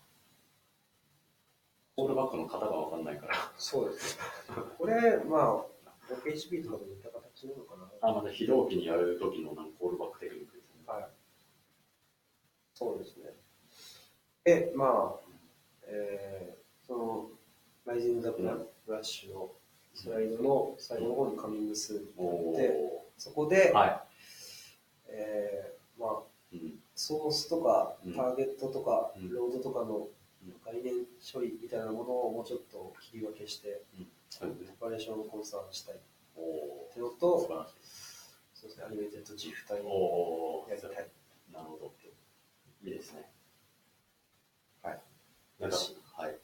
[1.95, 3.33] コールバックの型がわかんないから。
[3.57, 4.23] そうですね。
[4.77, 8.09] これ、まあ、PHP とかと似た形なのかな。
[8.09, 10.83] あ、また非同期にやるときのなんかコールバックテクニックですね。
[10.85, 11.07] はい。
[12.75, 13.33] そうですね。
[14.47, 15.19] で、まあ、
[15.83, 17.29] えー、その、
[17.85, 19.51] ライジングザブラッシュの
[19.93, 22.71] スライドの最後の方にカミング数おで、
[23.17, 23.77] そこで、ー。
[23.77, 24.05] は
[25.09, 26.59] えー、まあ、い。
[26.59, 26.73] うん。
[26.95, 30.07] ソースとかうんターゲットとかうんロードとかの
[30.43, 33.81] うん概念処理みたいなものをもうちょっと切り分けして、
[34.29, 34.75] そうですね。
[34.79, 35.99] オペレーションをコンサートしたいっ
[36.93, 37.39] ていうの素と。
[38.53, 39.35] そうですね、アニメーテッド
[39.67, 40.91] 対応おおやりたい。
[41.51, 41.93] なるほど。
[42.83, 43.36] いいですね。
[45.59, 45.69] はい。
[45.69, 45.77] なんか
[46.23, 46.37] はい。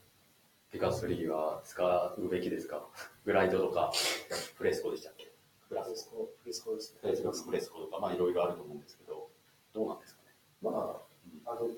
[0.72, 2.84] ピカ3は使うべきですか？
[3.24, 3.92] グライドとか、
[4.56, 5.30] フレスコでしたっけ？
[5.68, 7.00] フレスコ、フレスコですね。
[7.02, 9.28] フレスコとか、まあいろいろあると思うんですけど、
[9.72, 10.28] どうなんですかね？
[10.62, 10.70] ま
[11.46, 11.68] あ、あの、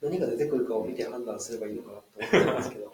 [0.00, 2.92] 何が出てくるかを見て判断すればいいのかなと思ってるんですけど、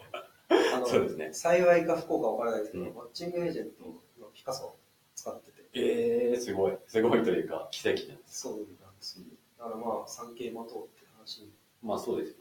[0.75, 1.33] あの、そうですね。
[1.33, 3.83] 幸いか不幸かわからないですけど、うんマッチングエージェント
[4.21, 4.75] のピカソを
[5.15, 6.77] 使ってて、えー、すごい。
[6.87, 9.25] すごいというか、奇跡じゃないですそうなんですよ。
[9.57, 11.49] だからまあ、3K 待とうって話。
[11.81, 12.35] まあそうです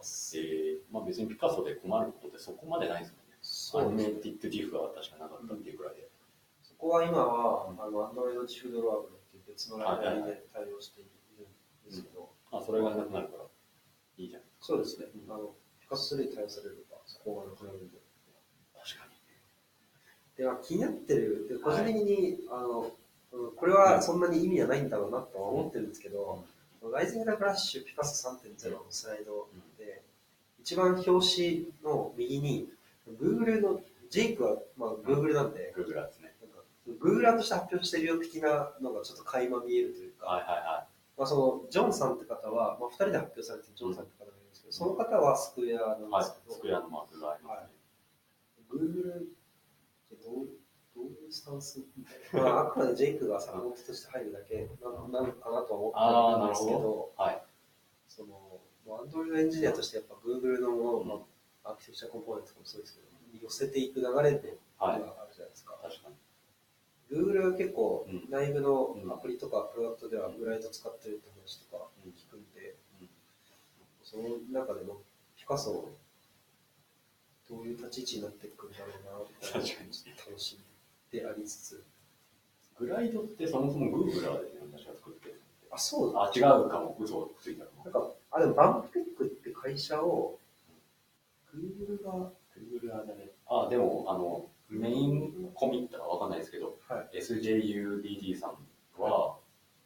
[0.00, 0.38] ます。
[0.38, 3.08] えー、まあ別にピカソで困ることってそこまでないで
[3.44, 4.00] すもんね。
[4.00, 6.08] アニメティックジフは確かなかったっていうぐらいで。
[6.62, 13.44] そこは今は、うんあの、Android ジフドラッグっていう別のライブラリで対応しているんですけど、あ、それがなくなるから、
[14.16, 14.42] いいじゃん。
[14.60, 17.98] そうですね、うんあの、ピカソ3に対応されれば、そこがなくなるんで。
[18.72, 19.04] 確か
[20.36, 22.90] で、まあ、気になってる、で個人的に、あの、うん
[23.56, 26.44] これはそんなに意味はないんだろうなとは思ってるんですけど、
[26.88, 30.02] ライジングラフラッシュピカソ3.0のスライドで、
[30.60, 32.68] 一番表紙の右に、
[33.20, 35.84] Google の、ジェイクは、まあ、Google なんで、に。
[35.84, 36.34] Google ですね。
[36.98, 46.10] Google として発表してるよ的なのがちょっと垣間見えるというか、はいはいはまあ、そのジョンさんって方は、まあ、2人で発表されてるジョンさんって方がいるんですけど、その方はスクエアなんい。
[46.10, 46.48] はいですけ。
[46.48, 47.80] ど、スクエアのマークがありますね。
[48.72, 49.22] Google っ
[50.08, 50.48] てどう
[51.00, 57.42] どういうスタンスみたいな、まあ、あくまでジェイクがサポートとして入るだけななのかなとは思ってるんですけど、はい。
[58.08, 61.14] その、まあ Android エンジニアとしてやっぱ Google のものを、ま
[61.64, 63.08] あ、アーキテクチャコンポーネントもそうですけど、
[63.42, 65.78] 寄せていく流れで今あはいるじゃないですか。
[65.80, 66.16] 確かに。
[67.10, 68.28] Google は結構うん。
[68.30, 73.08] 内部のアプリとかプロダクトではグライド使ってるって話とかうん聞くんで、うん。
[74.02, 75.02] その中でも
[75.36, 75.88] ピカソ
[77.48, 80.69] どういう立ち位置になっていくんだろうな楽しみ
[81.10, 81.84] でありつつ
[82.78, 85.40] グライドってそもそも Google でね、私が作ってる。
[85.70, 86.96] あそうだあ、違うかも。
[86.98, 90.38] 嘘をついたなんかあでもバンプテックって会社を
[91.54, 93.30] Google が Google はね。
[93.48, 99.36] あ、でも、あの、メインコミットはわかんないですけど、はい SJUDD さんは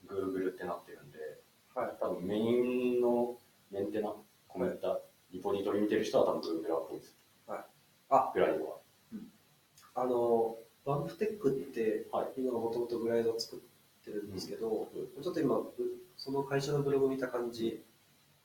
[0.06, 1.18] Google ってなってるんで、
[1.74, 3.36] はい多分メインの
[3.70, 4.12] メンテナ、
[4.46, 5.00] コメンタ、
[5.32, 7.16] リポジトリ見てる人は多分 Google っぽいです。
[7.46, 7.64] はい
[8.10, 8.76] あグライドは。
[9.96, 10.58] あの
[11.14, 12.40] バンプテックってはい。
[12.40, 14.88] 今もともとグライドを作ってるんですけど、
[15.22, 15.72] ちょっと今、ぶ
[16.16, 17.82] その会社のブログ見た感じ、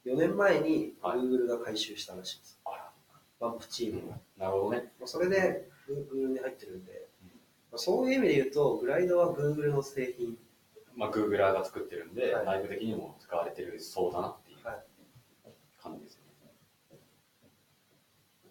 [0.05, 2.59] 4年前にはい Google が回収したらしいです。
[2.65, 2.91] あら、
[3.39, 4.13] バンプチームを。
[4.37, 4.91] なるほどね。
[4.99, 7.33] まあそれで Google に入ってるんでうん、ま
[7.73, 10.37] あそういう意味で言うと、 Glide は Google の製品。
[10.95, 14.83] まあ、Googler が作ってるんで、はい内部的にも使われてるそうだなっていうはい
[15.81, 16.19] 感じですよ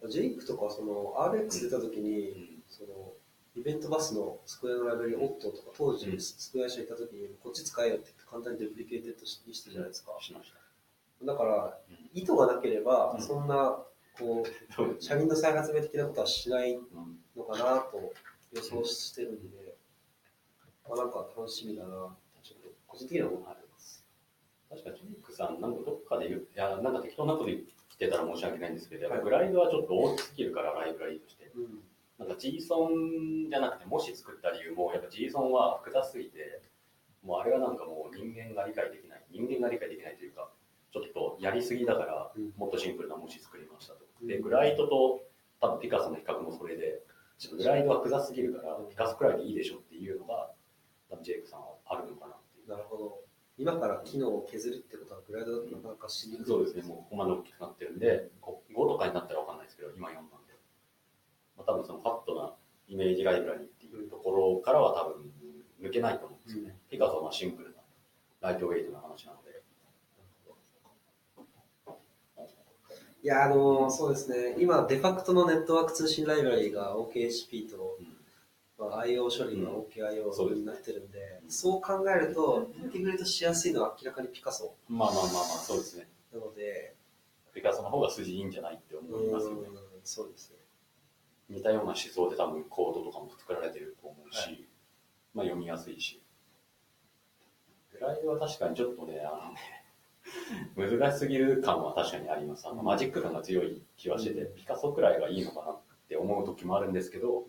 [0.08, 2.58] Jake とかその Rx 出た時に、ね。
[2.68, 3.12] その
[3.58, 10.12] EventBus の Square のライブラリ Otto とか当時うん Square 社いた時にこっち使えよって言って簡単に deprecated にしたじゃないですか。
[10.20, 11.26] しました。
[11.26, 13.82] だからうん意図がなければうんそんな
[14.18, 14.44] こ
[14.74, 15.08] そう ですう？
[15.08, 18.12] 車輪の再発明的なことはしないうんのかなと
[18.52, 19.76] 予想してるんで、
[20.88, 24.04] まあ、なんか楽しみだなちょっと個人的には思ってます。
[24.70, 31.50] 確かジェイクさん、なんかどっかで言う、いや、なんか適当なこと言ってたら申し訳ないんですけど、やっぱグライドはちょっと大きすぎるから、ライブラリーとして。
[31.56, 31.82] うん
[32.18, 36.62] なんか JSON じゃなくて、もし作った理由も、やっぱ JSON は複雑すぎて、
[37.22, 40.50] もうあれはなんかもう人間が理解できない、人間が理解できないというか、
[40.92, 44.00] ちょっとやりすぎだからうん、もっとシンプルな文字作りましたと。
[44.22, 45.20] で、うんグライドと
[45.60, 47.02] 多分ピカソの比較もそれで、
[47.38, 50.50] ちょっとグライドは複雑すぎるから、ピカソくらいでいいでしょっていうのが、
[51.10, 52.68] 多分ジェイクさんはあるのかなっていう。
[52.68, 53.20] なるほど。
[53.58, 56.46] 今から機能を削るってことはグライドだとなかなかしにくい。
[56.46, 60.30] そうですね、もうここまで大きくなってるんで、こ5とかになったらわかんないですけど、今4なんで。
[60.30, 60.37] まあ、
[61.68, 62.54] 多分そのファットな
[62.88, 65.30] イメージライブラリっていうところからは多分
[65.82, 66.74] 抜けないと思うんですよね。
[66.90, 67.74] ピカソはまあシンプルな、
[68.40, 69.48] ライトウェイトな話なので。
[73.22, 74.56] いや、あのそうですね。
[74.58, 77.98] 今、デファクトのネットワーク通信ライブラリが OKHP と、
[78.78, 86.08] まあ、IO 処理が OKIO すになってるんで、そう考えると、インテグレートしやすいのは明らかにピカソまあまあまあまあ、そうですね。
[86.32, 86.94] なので、
[87.52, 89.68] ピカソの方が筋いいんじゃないって思いますよね。
[89.68, 90.57] うんそうですね。
[91.48, 94.56] 似たような思想で多分コードとかも作られてると思うし、は
[95.34, 96.22] まあ読みやすいし。
[97.92, 99.52] グライドは確かにちょっとね、あ
[100.76, 102.68] のね、 難しすぎる感は確かにあります。
[102.68, 107.44] あのマジック感が強い気はしてて、うんピカソくらいがいいのかなって思う時もあるんですけど、ん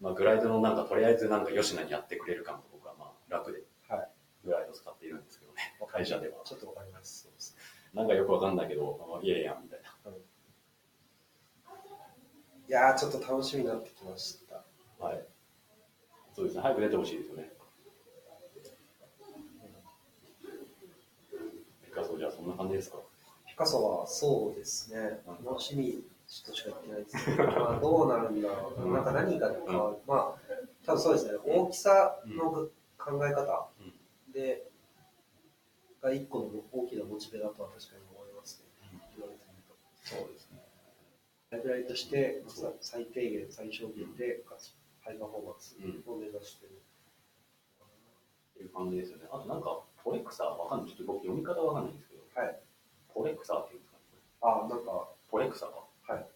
[0.00, 4.08] まあグライドのなんかとりあえずなんか吉野にやってくれる感が僕はまあ楽で、はい
[4.44, 6.42] グライド使っているんですけどね、会社では。
[6.44, 7.24] ちょっとわかります。
[7.24, 7.62] そうですね
[7.94, 9.76] なんかよくわかんないけど、まあ、いやいや、みた
[12.68, 14.62] いやー、ちょっと楽しみになってきました。
[15.02, 15.24] はい。
[16.34, 17.50] そうですね、早く出てほしいですよね。
[21.84, 22.98] ピカソじゃあそんな感じですか？
[23.46, 25.20] ピカソはそうですね。
[25.26, 26.04] うん、楽しみ
[26.44, 27.24] としか言ってないです。
[27.24, 28.92] けど、まあ、どうなるんだろう、うん。
[28.92, 30.40] なんか何が変わる、まあ、
[30.84, 33.68] 多分そうですね、大きさの考え方
[34.34, 34.68] で、
[36.02, 39.00] が一個の大きなモチベだとは確かに思いますね。
[39.16, 39.74] 言われてみると。
[40.04, 40.67] そうですね。
[41.50, 46.72] ライブラリとしてまあ最低限、最小限で、かつハイパフォーマンスを目指してる。
[48.54, 49.24] っていう感じですよね。
[49.32, 50.88] あとなんか、ポレクサーわかんない。
[50.88, 52.60] ちょっと僕読み方わかんないんですけど、はい。
[53.14, 54.20] ポレクサーっていうんですかね。
[54.42, 56.12] あ、なんか、ポレクサーか。
[56.12, 56.26] はい。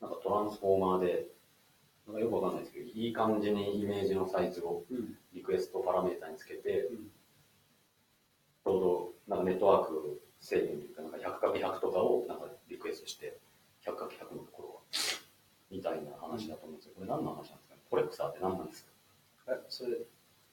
[0.00, 1.28] なんかトランスフォーマーで、
[2.06, 5.18] なんかよくわかんないですけど、いい感じにイメージのサイズをうん。
[5.34, 7.10] リクエストパラメータにつけて、うん
[8.64, 8.80] ちょう
[9.28, 13.38] どなんかネットワーク制限というか、なんか 100×100 とかをなんかリクエストして、
[13.86, 14.80] 100×100 のところは、
[15.70, 17.80] みたいな話だと思うんですけど、これ何の話なんですかね？
[17.88, 18.84] コレクサーって何なんです
[19.46, 19.52] か？
[19.52, 19.98] え、それ、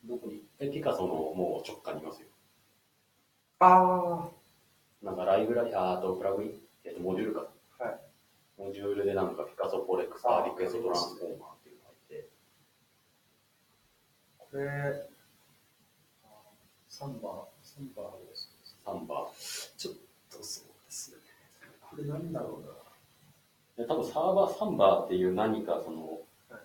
[0.06, 0.43] どこに？
[0.60, 2.28] え、ピカソのもう直下にいますよ。
[3.60, 4.30] あ
[5.02, 7.48] なんかライブラリ、ああとプラグイン、えっと、モジュールか。
[7.80, 8.00] あ、はい。
[8.58, 12.30] モジュールでなんかピカソポレクサーリクエストトランスフォーマーっていうのがいて、
[14.38, 15.10] これ、
[16.89, 18.50] サンバー、サンバーです。
[18.86, 19.28] サンバ
[19.78, 19.93] ちょっ
[20.30, 21.17] とそうですね。
[21.82, 22.83] これなんだろうな。
[23.78, 26.62] で多分サーバー、サンバーっていう何かそのはい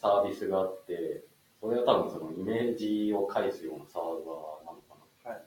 [0.00, 1.24] サービスがあって、
[1.60, 5.30] それは多分そのイメージを返すようなサーバーなのかな。
[5.32, 5.38] は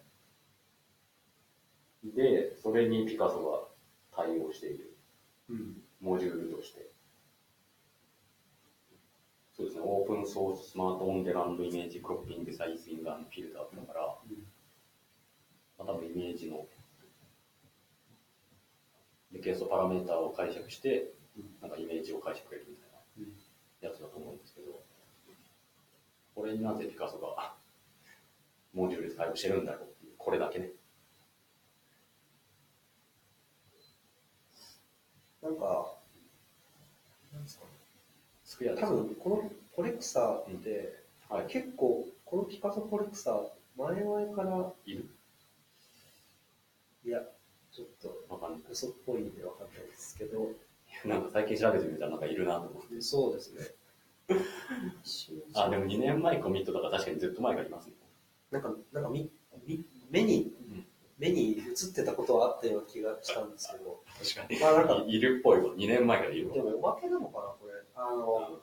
[2.05, 2.15] い。
[2.15, 3.69] で、それにピカソ
[4.15, 4.95] が対応している
[5.49, 5.81] うん。
[5.99, 6.93] モジュールとして。
[9.55, 14.17] そうですね、オープンソーススマートオンデランドイメージクロッピングサイズイングフィルターだから、ま
[15.77, 16.65] あ、多分イメージの
[19.33, 21.11] リクエストパラメータを解釈して、
[21.61, 22.89] なんかイメージを返してくれるみたい
[23.81, 24.83] なやつだと思うんですけど、
[26.35, 27.55] これになぜピカソが
[28.73, 30.71] モジュールで対応してるんだろうっていう、これだけね。
[35.41, 35.97] なんか、
[37.33, 37.71] なんですかね。
[38.45, 41.47] スクエア多分、このコレクサーって、はい。
[41.47, 45.09] 結構、このピカソコレクサー、前々から、いる？
[47.03, 47.21] いや、
[47.73, 48.61] ちょっとわかんない。
[48.69, 50.51] 嘘っぽいんでわかんないですけど、
[51.05, 53.01] なんか最近調べてみたらなんかいるなと思って。
[53.01, 53.75] そうですね。
[55.55, 57.93] あ、でも2年前コミットだから確かにずっと前がいますね。
[58.51, 59.31] なんか、なんかみ、
[59.65, 60.85] み、目に、ん
[61.17, 64.59] 目に映ってたことはあったような気がしたんですけど、確かに。
[64.59, 65.73] まあなんか、いるっぽいわ。
[65.75, 66.61] 2年前からいるわで。
[66.61, 67.73] もおまけなのかな、これ。
[67.95, 68.59] あの、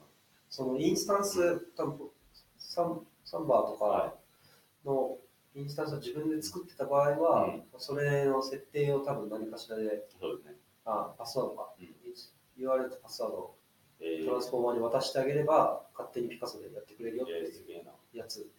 [0.49, 2.11] そのインスタンス、多分
[2.59, 4.15] サンサンバーとはか
[4.85, 5.19] の
[5.55, 9.89] インスタンスを自分で作ってた場合は、うんそれの設定を多分何かしらで、い。
[10.21, 10.57] そうですね。
[10.85, 11.95] あ、パスワードか、うん
[12.59, 13.57] URL とパスワードを
[14.03, 18.19] えー、トランスフォーマーに渡してあげれば、勝手にピカソでやってくれるよってえー、いう。
[18.19, 18.51] やつ、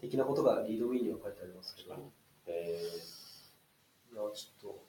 [0.00, 2.12] 的なことがリードウィーには書いてありますけど、い確かに。
[2.46, 3.18] え
[4.14, 4.84] や、ちょっと、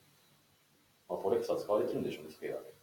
[1.10, 2.74] ー、まあ、ポレクサ使われてるんでしょうね、スクエアで。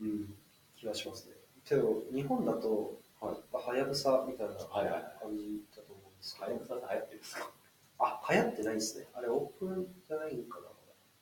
[0.00, 0.34] うん、
[0.76, 1.34] 気がしますね。
[1.64, 5.64] けど、日本だと、はいはやぶさみたいな感じ
[6.32, 7.50] だと思うんですけど、ハヤブサって流行ってるんですか？
[7.98, 9.06] あ、流行ってないですね。
[9.14, 10.66] あれ、オープンじゃないんかな？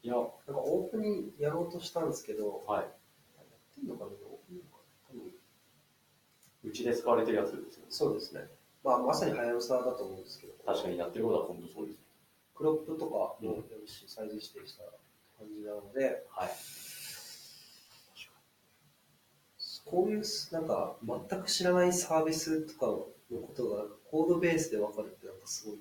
[0.03, 2.85] いや、なんかオープンにやろうとしたんですけど、はい。
[2.85, 2.91] やっ
[3.75, 4.11] てんのかな？
[4.11, 4.79] オープンなのか
[5.13, 5.21] な？
[5.21, 5.33] 多分
[6.65, 7.87] うちで使われてるやつですよね。
[7.91, 8.49] そうですね。
[8.83, 11.99] まあ、まさにはやぶさだと思うんですけど、確かにやってることは本当そうです。
[12.55, 14.85] クロップとかもやるし、サイズ指定した
[15.39, 16.51] 感じなので、はい。
[19.85, 23.07] こういう、なんか、全く知らないサービスとかの
[23.47, 25.79] ことがコードベースでわかるって、なんかすごい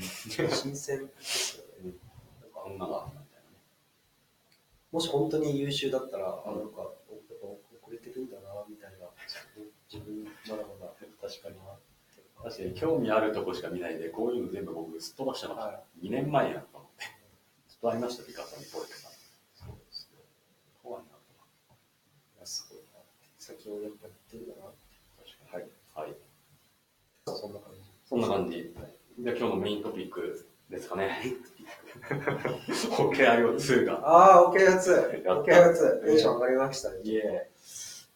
[0.00, 1.94] 新鮮ですよね。
[2.42, 3.62] なんかこんなのあったみたいなね。
[4.90, 6.90] もし本当に優秀だったら、あなんか、
[7.38, 9.06] 遅れてるんだな、みたいな、
[9.86, 10.92] 自分、まだまだ。
[11.22, 11.54] 確かに。
[12.42, 15.66] 確かに興味あるとこしか見ないで、こういうの全部僕すっ飛ばしてました。
[15.66, 17.04] は2年前やと思って。
[17.68, 19.12] ずっとありました、ピカソにポレクサー。
[19.54, 20.18] そうですね。
[20.82, 21.10] 怖いな。
[21.10, 22.98] いや、すごいな。
[23.38, 24.62] 先をやっぱやってるんだな。
[25.22, 25.70] 確かに。
[25.94, 26.08] はい。
[26.10, 26.16] はい。
[27.36, 27.67] そんな感じ。
[28.08, 28.72] そんな感じ。
[29.20, 31.20] じゃあ今日のメイントピックですかね。
[32.08, 34.00] OKIO2 が。
[34.02, 35.24] ああ、OK2。
[35.26, 36.06] やった OK2。
[36.06, 37.00] テンション上がりましたね。
[37.04, 37.50] イエ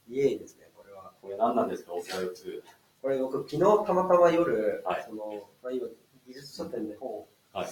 [0.09, 1.12] イエーイですね、これは。
[1.22, 1.28] ーイ。
[1.28, 2.62] これ何なんですか、OKIO2。
[3.02, 5.87] これ僕、昨日たまたま夜、はいその、まあ、今、
[6.26, 7.66] 技術書店で本を、はい。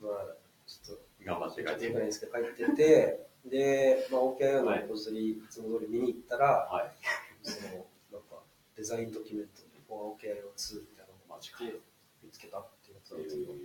[0.00, 0.26] まあ、
[0.66, 6.90] ちょっと、頑張って書いて書いてないんですけど、書いてて、で、まあ、OKIO のはいポズリ、いつも通り見に行ったら、はい。
[7.48, 8.42] その、なんか、
[8.74, 10.95] デザインドキュメントで、OKIO2 みた
[12.22, 13.58] 見つけたっていうやつなんですけど、ま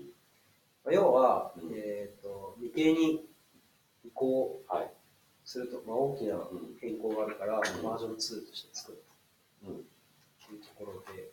[0.91, 3.25] あ、要は、うんえっ、と、未定に
[4.05, 4.91] 移行はい。
[5.43, 6.77] すると、まあ、大きなうん。
[6.79, 9.03] 変更があるから、バージョン2として作る
[9.67, 9.73] うん。
[9.73, 11.31] というところで、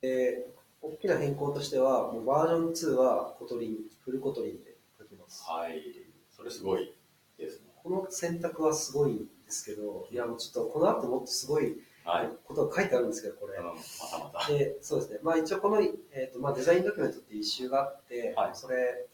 [0.00, 0.46] で、
[0.80, 5.44] 大きな変更としては、もうバージョン2は Kotlin、full Kotlin で書きます。
[5.46, 5.82] はい。
[6.30, 6.94] それすごい
[7.38, 7.66] ですね。
[7.82, 12.30] この選択はすごいんですけど、いや、もうちょっとこの後もっとすごいはい。
[12.44, 13.64] ことが書いてあるんですけど、これうん。
[13.66, 14.52] またまた。
[14.52, 15.18] で、そうですね。
[15.22, 19.06] まあ一応この、えっ、と、まあ design document っていう一周があって、はいそれ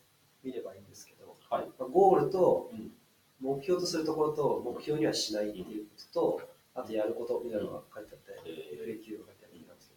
[0.45, 1.67] 見ればいいんですけど、はい。
[1.79, 2.93] まあ、ゴールと、うん
[3.41, 6.41] 目標とするところと目標にはしないっていうことと、
[6.75, 9.91] あとやることみたいなのが書いてあって、え FAQ が書いてあるんです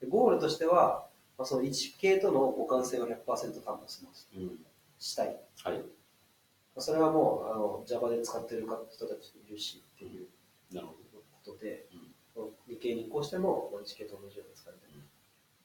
[0.00, 1.06] けど、でゴールとしては、
[1.38, 4.28] まあ、その1系との互換性を100%担保します。
[4.34, 4.58] ーうん。
[4.98, 5.40] したい。
[5.62, 5.78] はい。
[5.78, 5.82] ま
[6.76, 10.26] あそれはもうあの Java で使ってる人たちいるしっていう
[10.74, 11.91] なるほことで、ど。
[12.72, 14.90] 理系に移行してもまあ1系と同じように使いたい。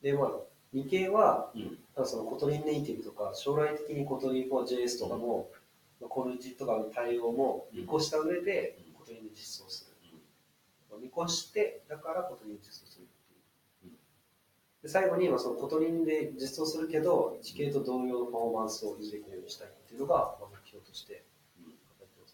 [0.01, 0.31] で、まあ、
[0.73, 2.05] 2系は、うん。
[2.05, 5.49] その Kotlin/Native とか、将来的にコトリン 4JS とかも、
[5.99, 9.95] まあコルジとかの対応も見越した上でうん Kotlin で実装する。
[10.91, 13.07] まあ見越して、だから Kotlin で実装するっ
[13.81, 13.93] ていう。
[14.83, 21.23] で最後に、まあ、その Kotlin で実装するけど、1系と同様のパフォーマンスを維持できるようにしたいっていうのが、まあ、目標として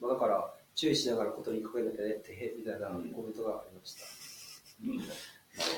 [0.03, 4.03] まあ、だから、注意しながら Kotlin 書けなきゃね、てへみたいなコメントがありました。
[4.81, 4.97] うん。
[4.97, 5.09] なる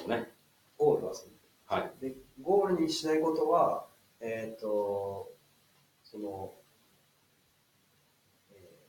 [0.04, 0.32] ほどね。
[0.78, 1.36] ゴールはその
[1.68, 1.92] はい。
[2.00, 3.88] で、ゴールにしないことは、
[4.20, 5.32] えっ、と、
[6.04, 6.54] その、
[8.52, 8.80] え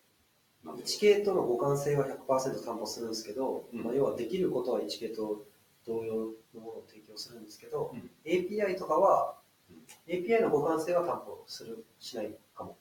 [0.63, 5.47] ー、なんで？1系との互換性は100%担保するんですけど、うんまあ、要はできることは1系と
[5.87, 6.15] 同様
[6.55, 9.39] のものを提供するんですけど、うん API とかは、
[9.71, 9.77] うん
[10.07, 12.77] API の互換性は担保する、しないかも。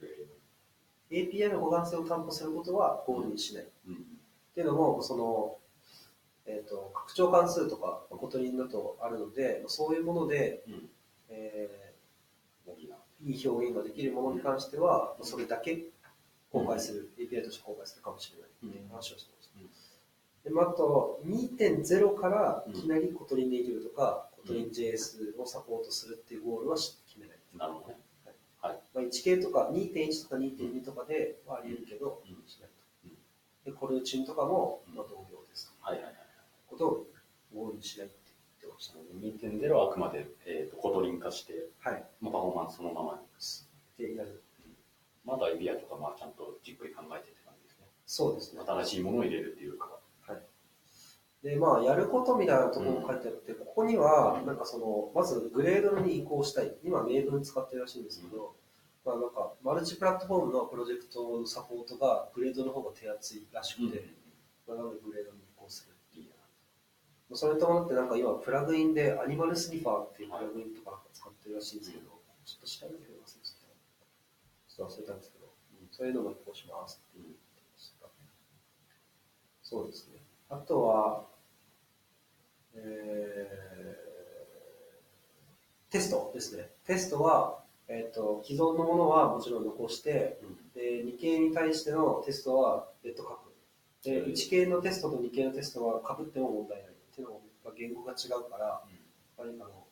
[0.00, 0.26] え
[1.10, 3.64] API の互換性を担保することはゴールにしない。
[3.64, 3.94] ーうん。
[3.94, 3.98] っ
[4.54, 5.58] ていうのも、その、
[6.46, 10.88] えっ、と、拡張関数とか、 Kotlin だとあるので、そういうもので、うん。
[11.30, 11.68] え。
[11.80, 11.84] ー
[13.24, 15.84] いい表現ができるものに関しては、それだけ
[16.52, 19.58] 公開する、API として公開するかもしれないっていう話をしてました。
[19.58, 19.68] うん
[20.44, 27.38] でまあ、あと、2.0からいきなりコトリンネイティブとか、コトリン JS をサポートするっていうゴールは決めない。
[27.56, 27.96] なるほどね。
[28.62, 32.68] まあ、1系とか2.1とか2.2とかではあり得るけど、うんしない
[33.64, 33.70] と。
[33.70, 35.72] で、コルーチンとかも、まあ、同様ですと。
[35.80, 36.13] はいはいはい。
[36.74, 37.06] ことを
[37.54, 38.16] ゴールにしないって
[38.60, 38.98] 言ってました。
[38.98, 42.04] 2.0はあくまで、えー、と Kotlin 化して、はい。
[42.20, 43.70] まあ、パフォーマンスそのままにです。
[43.96, 44.42] で、やる。
[45.24, 47.86] まだ API とか、まあ、ちゃんとじっくり考えてって感じですね。
[48.06, 48.62] そうですね。
[48.66, 49.94] 新しいものを入れるっていうか。
[51.44, 56.74] で、まあ、やることみたいなところも書いてあって、ここには、なんかその、まず Gradle に移行したい。
[56.82, 58.56] 今、 Maven 使ってるらしいんですけど、
[59.04, 64.08] まあなんか、マルチプラットフォームのプロジェクトのサポートが、グレードの方が手厚いらしくて、
[64.66, 66.30] まあなのでグレードに移行するっていう。
[66.30, 66.48] まあ
[67.32, 72.04] それともって、なんか今、プラグインでアニマルスニファーっていうプラグインとか使ってるらしいんですけど、
[72.44, 75.46] ちょっと調べてみますちょっと忘れたんですけど、
[75.90, 77.34] そういうのも移行しますって言って
[77.72, 78.06] ました。
[79.62, 80.20] そうですね。
[80.50, 81.24] あとは、
[82.74, 84.14] えー
[85.94, 86.70] テストですね。
[86.88, 90.40] テストは、えっ、と、既存のものはもちろん残して、
[90.74, 93.54] で、2系に対してのテストは別途書く。
[94.02, 96.93] で、うん1系のテストと2系のテストは被っても問題ない。
[97.14, 98.82] っていうのも、やっぱ言語が違うから、
[99.38, 99.86] 何かの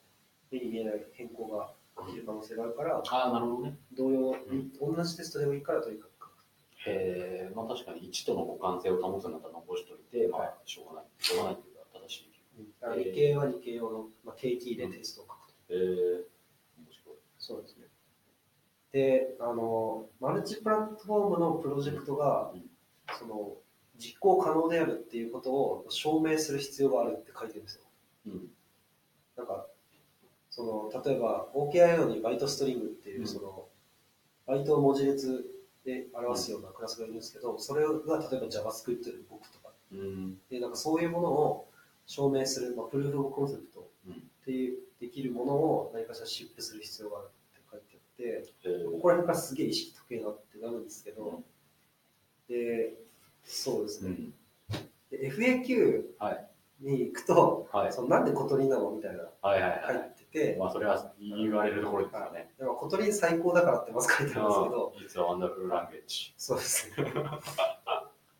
[0.50, 1.72] 目に見えない変更が
[2.08, 3.78] 起きる可能性があるから、ああ、なるほどね。
[3.96, 6.32] 同様、ん同じテストでもいいからとにかく。
[6.84, 11.10] へえ、まあ確かに1との互換性を保つんだったら残しといて、まはいあしょうがない。
[11.20, 12.32] しょうがないっていうか、正しい。
[12.80, 15.74] だから2系は2系用の、まあ、KT でテストを書くと。
[15.74, 16.26] へえ、
[16.76, 17.16] 面白い。
[17.38, 17.86] そうですね。
[18.90, 22.68] で、あの、マルチプラットフォームのプロジェクトが、うん
[23.18, 23.56] その、
[24.02, 27.82] 実行可能であるっていうことを証明する必要があるって書いてるんですよ。
[28.26, 28.48] うん。
[29.36, 29.66] なんか、
[30.50, 33.68] その、例えば、OKIO にバイトストリングっていうう、んその、
[34.46, 35.48] バイトを文字列
[35.84, 40.38] で表すようなクラスがいるんですけど、それが例えば JavaScript で動くとか、うん。
[40.50, 41.68] で、なんかそういうものを
[42.06, 44.14] 証明する、まあ、 Proof of Concept うん。
[44.14, 47.96] っていう、できるものを何かしら ship する必要があるって書いて
[48.36, 51.44] あって、ここら辺からすげえ意識高いなってなるんですけど、うん
[52.48, 52.92] で、
[53.44, 54.10] そうですね。
[54.10, 54.34] うん。
[55.10, 56.48] で FAQ はい。
[56.80, 57.92] に行くと、はい。
[57.92, 59.98] そのなんで Kotlin なのみたいなはいはいは入い。
[59.98, 62.52] ってて、まあそれは言われるところですよね。
[62.58, 66.34] でもコトリン最高だからってまず書いてあるんですけど、It's a wonderful language.
[66.36, 67.12] そうですね。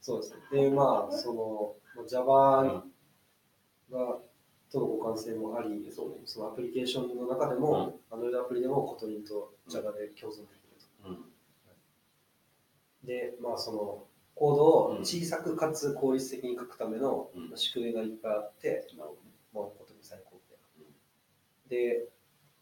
[0.00, 0.40] そうですね。
[0.50, 2.84] で、まあ、その、まあ Java
[3.90, 4.18] が、
[4.72, 11.08] との互換性もあり、そうねそのアプリケーションの中でも、Android アプリでもコトリンと Java で共存できると。
[11.08, 11.32] うん。
[13.06, 19.10] で、まあ、その、コードを小さくかつ効率的に書くためのうん仕組みがいっぱいあって、なる
[19.52, 20.92] ほもう Kotlin 最高みたいな。
[21.68, 22.08] で、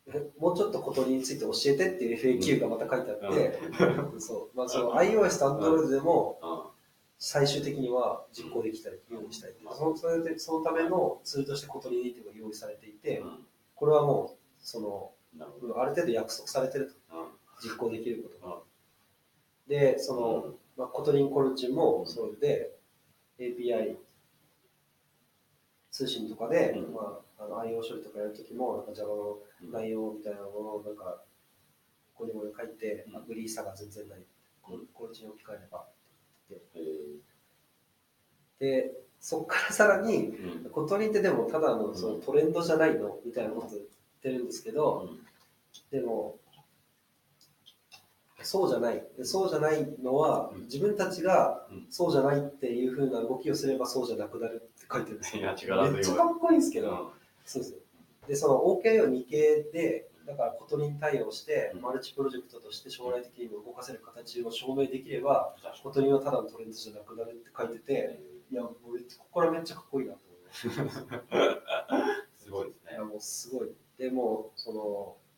[0.09, 3.59] えもうちょっと Kotlin について教えてっていう FAQ がまた書いてあって、
[4.19, 6.71] そう、まあ、その iOS と Android でもど。
[7.23, 9.55] 最終的には実行できたり、ようにしたい。
[9.77, 13.47] そのそれでそのためのツールとして Kotlin Native が用意されていて、うん。
[13.75, 15.13] これはもう、その。
[15.77, 17.27] ある程度約束されてると、うん。
[17.63, 18.55] 実行できることが。
[18.55, 18.61] うん
[19.71, 22.71] で、その、まあ、 Kotlin コルーチンもそれで、
[23.39, 23.97] API
[25.91, 26.95] 通信とかで、うん。
[26.95, 29.39] まあ、あの IO 処理とかやるときも、なんか Java の
[29.71, 31.21] 内容みたいなものをなんか、
[32.15, 33.17] ここにも書いて、うん。
[33.17, 34.19] ugly さが全然ない。
[34.71, 34.87] うん。
[34.95, 35.81] これに置き換えれば。
[35.81, 35.89] っ
[36.49, 36.83] てえー。
[38.61, 38.89] 言って。
[38.89, 40.71] で、そこからさらに、うん。
[40.71, 43.19] Kotlin ってでもただのそのトレンドじゃないの？
[43.27, 43.83] みたいなこと言っ
[44.23, 45.11] てるんですけど、
[45.93, 46.01] うん。
[46.01, 46.39] でも、
[48.43, 49.05] そうじゃない。
[49.17, 55.47] でそうじゃないのは、うん自分たちがうんそうじゃないっていうふうな動きをすればそうじゃなくなるって書いてるんですよ。
[55.47, 57.09] めっちゃかっこいいんですけど、うん
[57.45, 57.79] そうです。
[58.29, 68.21] で、その OKO2 系で、だから Kotlin 対応してうん、マルチプロジェクトとして将来的にも動かせる形を証明できれば、確か Kotlin はただのトレンドじゃなくなるって書いてて、
[68.51, 71.51] にいや、もうここからめっちゃかっこいいなと思いました。
[72.37, 73.69] すごいですねいやもうすごい。
[73.99, 75.30] でもその、まあ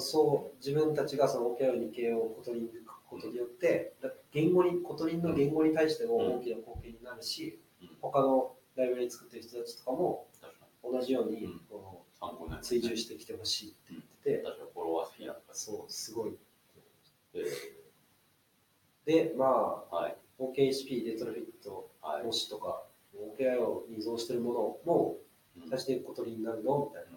[0.00, 7.90] そう自分たちがその OKR2 系をコトリンで書くことによって、だ言語に Kotlin の言語に対しても大きな貢献になるし、うん。
[8.00, 10.26] 他のライブラリ作ってる人たちとかも
[10.82, 11.60] 同じようにうん。
[11.68, 16.36] この追従してきてほしいって言ってて、確かにフォロワー好きだとかそうすごい。
[17.34, 17.44] え
[19.04, 20.16] でまあーはい。
[20.38, 22.24] OKHP レトロフィットはい。
[22.24, 22.82] 模試とか
[23.14, 25.16] OKR を依存してるものも
[25.62, 25.68] うん。
[25.68, 26.90] 最終的にコトリンになるの？
[26.90, 27.13] みたいな。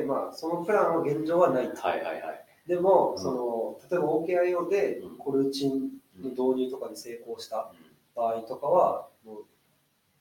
[0.00, 1.80] うんでまあそのプランは現状はないと。
[1.80, 2.44] はいはいはい。
[2.66, 3.22] でも、うん。
[3.22, 5.90] その例えば OKIO でうんコルチン
[6.20, 7.72] の導入とかに成功した
[8.14, 9.44] 場合とかは、もう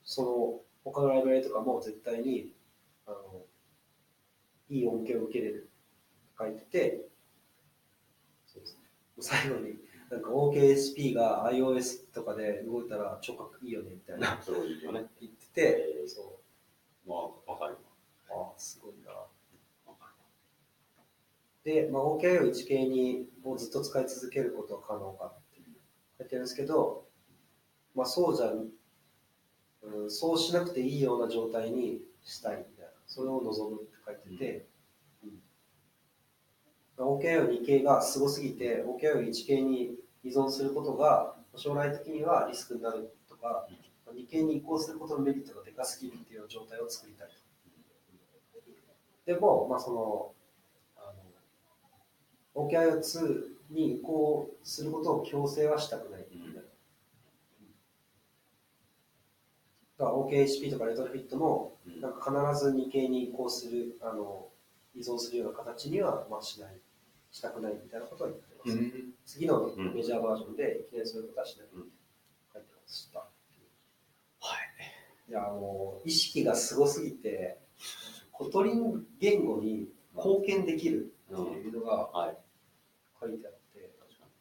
[0.03, 2.53] その他のライブラリとかも絶対に
[3.05, 3.41] あの
[4.69, 5.69] いい恩恵を受けれる
[6.37, 7.01] 書いてて、
[8.47, 8.79] そうですね、
[9.19, 9.75] 最後に
[10.09, 15.05] なんか OKSP が iOS とかで動いたら超かっこいいよねみたいなすごいいいよね。
[15.19, 15.61] 言ってて、
[16.01, 16.09] えー。
[16.09, 16.39] そ
[17.05, 17.09] う。
[17.09, 17.77] まあわかる
[18.29, 18.93] あすごい
[21.63, 25.61] で、まあ、OKIO1 系にをずっと使い続けることは可能かって
[26.17, 27.05] 書いてるんですけど、
[27.95, 28.51] まあ、そうじゃ、
[29.83, 34.65] うん、そうしなくていいような状態にしたいみたいな、それを望むって書いてて、
[36.97, 43.67] うん、OKIO2 系がすごすぎて、OKIO1 系に依存することが将来的にはリスクになるとか、
[44.13, 47.33] 2系に移行することのメリットがでかすぎるっていう状態を作りたいと。
[49.25, 50.33] でも、まあ、その、
[52.55, 56.25] OKIO2、に移行することを強制はしたくない。
[59.97, 64.47] だから OKHP、とかレトロフィットも、なんか必ず2系に移行する、あの、
[64.95, 66.79] 依存するような形には、まあ、しない、
[67.31, 68.77] したくないみたいなことは言ってます。
[68.77, 71.67] うん、次のメジャーバージョンで、いきなりそういうことはしない。
[71.67, 71.69] う、
[72.53, 73.19] 書いてました。
[73.19, 73.25] は
[75.27, 75.29] い。
[75.29, 77.59] いや、もう、意識がすごすぎて、
[78.31, 81.13] Kotlin 言語に貢献できる。
[81.31, 82.37] っていうのがはい。
[83.19, 83.93] 書いてあって、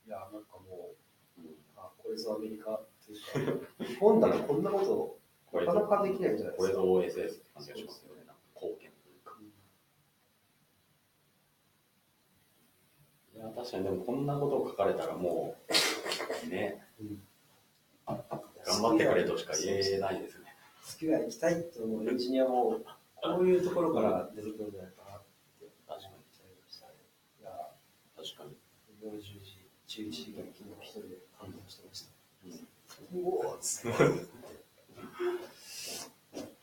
[0.06, 0.94] いや、なんかも
[1.38, 1.56] う、うん。
[1.76, 5.18] あこれぞアメリカっていうか、日本だとこんなこ
[5.52, 6.78] と、なかなかできないんじゃないですか。
[6.80, 8.22] これぞ OSS って感じがしますよね。
[8.54, 9.36] 貢献というか。
[13.34, 15.56] いや確かにでもこんなことを書かれたらも
[16.44, 16.86] うね。
[17.00, 17.22] うん
[18.66, 20.54] 頑張ってくれとしか言えないですね。
[20.84, 22.80] 月が行きたいと思うエンジニアも、
[23.16, 25.22] こういうところから出てくるんじゃないかなっ
[25.58, 26.92] て確かに思っちゃいましたね。
[27.40, 27.50] いや、
[28.16, 28.56] 確かに
[29.02, 32.08] 夜10時、11時から昨日一人で感動してました。
[32.44, 34.26] うんうおー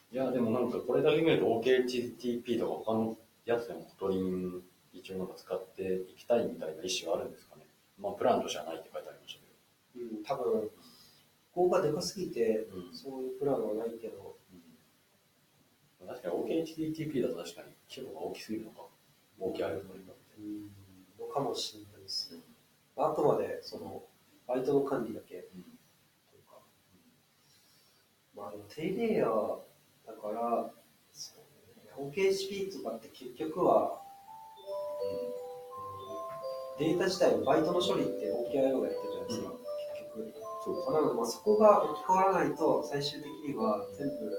[0.09, 4.61] いや、でもなんかこれだけ見ると OkHttp とか他のやつでも Kotlin
[4.93, 7.63] 一応なんか使っていきたいみたいな意思はあるんですかね。
[7.99, 9.47] まあプランとしてはないって書いてありましたけ
[9.99, 10.69] うん、多分、
[11.53, 12.77] ここがでかすぎて、ど。
[12.77, 14.37] うんそういうプランはないけど、
[16.05, 18.81] 確かに OKHTTP だと確かに規模が大きすぎるのか。
[19.39, 19.85] 大きいある
[21.19, 22.33] のかもしれないです。
[22.33, 22.39] ね。
[22.95, 24.03] あくまで、その、
[24.47, 25.27] バイトの管理だけ。
[25.27, 26.57] というか、
[28.35, 29.59] まあでも低レイヤー
[30.07, 30.71] だから、
[31.11, 34.01] そうね、OKHP とかって結局は、
[35.03, 35.37] うん
[36.77, 39.49] データ自体のバイトの処理って OKIO がやってるじゃないですか、
[39.97, 40.29] 結局。
[40.61, 44.29] そうなので、まあ、そこが置き換わらないと、最終的には全部、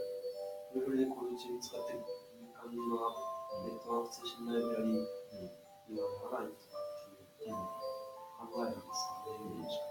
[0.71, 1.99] フルフルでこのうちに使ってる
[2.55, 2.95] 感じの
[3.67, 5.03] ネットワーク通信ライブラリー
[5.91, 6.63] にはならないと。
[6.71, 6.88] か
[7.49, 7.57] いう
[8.39, 9.91] 考えなんですかね、うんもしか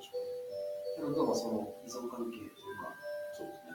[0.00, 1.02] して。
[1.02, 2.94] なので、まあ、その依存関係というか、
[3.34, 3.74] そうですね。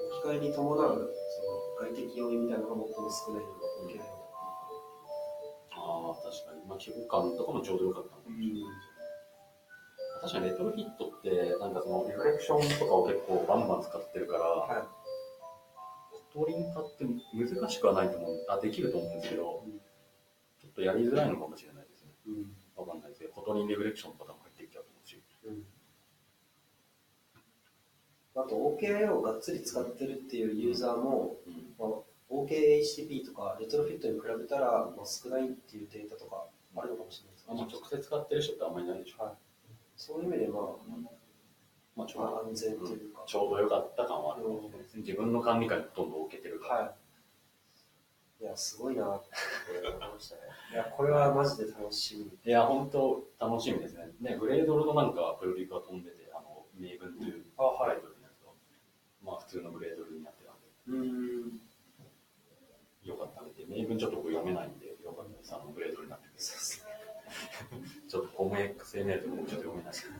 [0.00, 4.20] 置き換えに伴うその外的要因みたいなのが最も少ないのが Okio。
[5.76, 6.64] ああ、確かに。
[6.66, 9.00] まあ規模感とかもちょうどよかったのかもしれないですよね。
[10.20, 14.84] 確かに Retrofit って、なんかそのリフレクションとかを結構バンバン使ってるから、はい。
[16.32, 18.44] Kotlin 化って難しくはないと思う。
[18.48, 19.80] あ、できると思うんですけど、うん
[20.80, 22.12] とやりづらいのかもしれないですね。
[22.26, 22.56] うん。
[22.76, 25.22] わかんないですけど、 Kotlin リフレクションとかも入ってきちゃうと思うし。
[25.44, 25.64] うん
[28.32, 31.74] あと OKIO をがっつり使ってるっていうユーザーも、うん。
[31.76, 31.88] まあ、
[32.30, 39.24] OKHTTP とかレトロフィットに比べたら、まあ、少ないっていうデータとかあるのかもしれないですあんま直接使ってる人ってあんまりいないでしょ。
[39.24, 39.34] はい。
[39.96, 40.62] そういう意味で、まあ、
[41.96, 43.24] まあ、ちょうどまあ、安全というか。
[43.26, 45.02] ちょうど良かった感はあるかもしれないですね。
[45.02, 46.74] 自分の管理下にほとんど置けてるから。
[46.76, 46.94] はい。
[48.40, 49.28] いや、すごいなって
[49.86, 50.42] 思いましたね。
[50.72, 52.38] いや、これはマジで楽しみ。
[52.44, 54.10] いや、本当楽しみですね。
[54.20, 57.98] ね、グレードルのなんかプロリクが飛んでて、あの、名分というあ、はい
[59.22, 61.60] まあ普通のグレードルになってたんで、うーん。
[63.04, 65.54] よかったんで、名分ちょっと僕読めないんで、よかったです。
[65.54, 66.34] あの、グレードルになってて。
[66.38, 66.90] そうですね。
[68.08, 70.14] ちょっとコム XML とかもちょっと読めないですけど、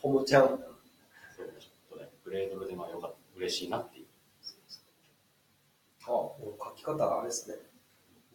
[0.00, 0.48] ポモちゃん。
[0.48, 0.58] そう、
[1.58, 4.06] ちょっとね、グレードルでまあよかった、嬉しいなっていう。
[6.76, 7.56] き方、あれですね。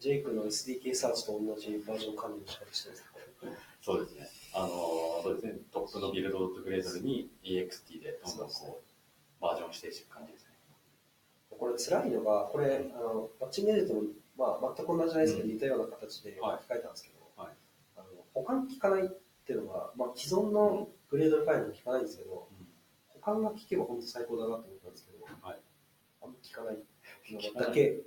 [0.00, 3.18] ジェイクの SDK サーチと同じバージョン管理の仕方してるんですか
[3.82, 4.28] そうですね。
[4.54, 10.48] あのーそうですね、トップのビルドドットグレードルに EXT でどんどんこう、バージョン指定していく感じですね。
[11.50, 14.02] これ辛いのが、これ、あの、バッチングエディトも、
[14.38, 15.54] まあ、全く同じじゃないですけど、うん。
[15.54, 16.72] 似たような形で書きはい。
[16.72, 17.52] 換えたんですけど、はい。
[17.96, 19.08] あの保管効かないっ
[19.46, 22.46] ていうのが、まあ、既存のグレードルファイルも効かないんですけど、
[23.08, 25.58] 保管が効けば本当最高だなと思ったんですけど、はい。
[26.22, 26.78] あんま効かない
[27.32, 27.98] のだけ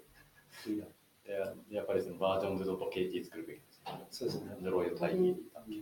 [1.70, 4.08] やっぱりそのバージョンズ .kt 作るべきですね。
[4.12, 4.56] そうですね。
[5.54, 5.76] だっけ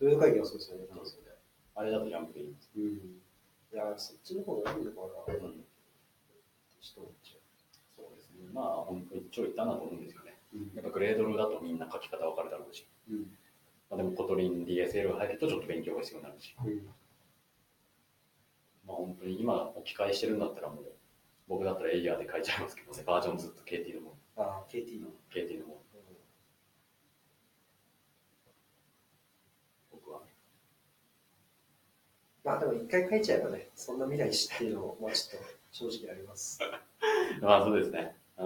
[0.00, 0.84] ドヨ会議はそうですよね。
[0.88, 1.28] そうですよね。
[1.74, 2.70] あれだとジャンプでいいんです。
[2.76, 3.22] うん。
[3.72, 5.64] いや、そっちの方がいいのかな、うん
[6.80, 8.48] そうですね。
[8.54, 10.38] まあ、本当に一長一短だと思うんですよね。
[10.54, 10.76] う。
[10.76, 13.18] やっぱグレードルだとみんな書き方わかるだろうし、うん。
[13.90, 16.86] まあ、でもコトリン DSL が入るとちょっと勉強が必要になるし、うん。
[18.86, 20.84] まあ本当に今置き換えしてるんだったらもう、
[21.48, 25.08] 僕だったらエイヤーで書いちゃいますけどね、バージョンずっと KT のもあ、KT の。
[25.32, 25.82] KT のも
[29.90, 30.20] 僕は。
[32.44, 36.60] まあでも一回書いちゃえばね、そんな未来知っていうのも、まあちょっと正直あります。
[37.40, 38.16] まあそうですね。
[38.36, 38.44] うん。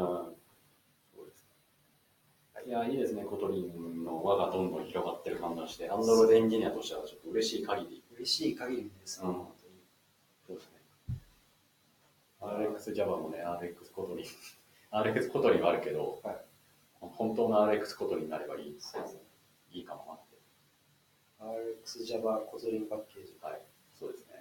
[1.15, 2.69] そうです。
[2.69, 8.03] いや、いいですね、 Kotlin の輪がどんどん広がってる感じがして、 Android エンジニアとしてはちょっと嬉しい限り。
[8.15, 9.47] 嬉しい限りですね、うん。
[12.43, 16.37] RxJava もね、 RxKotlin。RxKotlin はあるけど、はい
[17.03, 18.77] 本当の RX コトリンになればいいね
[19.73, 20.39] いいかもなって。
[21.85, 23.37] RxJava Kotlin パッケージ。
[23.43, 23.61] はい、
[23.99, 24.33] そうですね。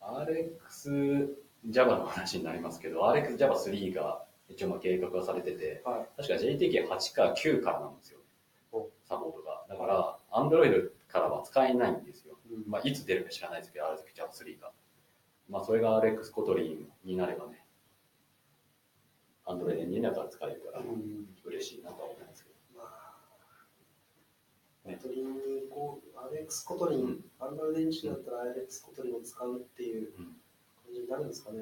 [0.00, 8.18] RxJava の話になりますけど、RxJava3 が一応まあ計画がされてて、は確か JDK8 か9からなんですよ
[8.72, 9.66] お、サポートが。
[9.68, 12.38] だから、Android からは使えないんですよ。
[12.50, 12.68] い。
[12.68, 14.72] まあ、いつ出るか知らないですけど、RxJava3 が。
[15.52, 17.62] まあ、それが RX コトリンになればね、
[19.82, 21.28] エンジニアから使えるからう、ん。
[21.44, 22.80] 嬉しいなとは思いますけど。
[22.80, 22.88] ま
[24.86, 31.58] あ、ね Kotlin にこう、 RxKotlin、アンドロイドエンジンだったら RX コトリンを使うっていううん感じになるんですかね。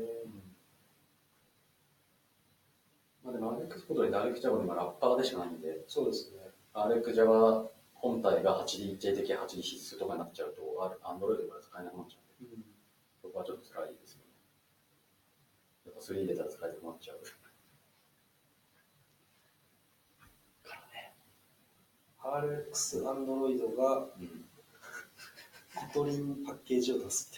[3.24, 6.38] まあ、でも RX コトリン、RxJava でもラッパーでしかないんで、そうですね。
[6.74, 10.62] RxJava 本体が 8D、JTK8D 必須とかになっちゃうと、
[11.02, 12.19] Android から使えなくなっちゃう
[13.40, 14.24] はちょっと辛いですよね。
[15.86, 17.20] やっぱ3入れたら使えなくなっちゃう。
[20.68, 21.14] からね。
[22.72, 24.44] RX アンドロイドがうん
[25.92, 27.30] コトリンパッケージを出す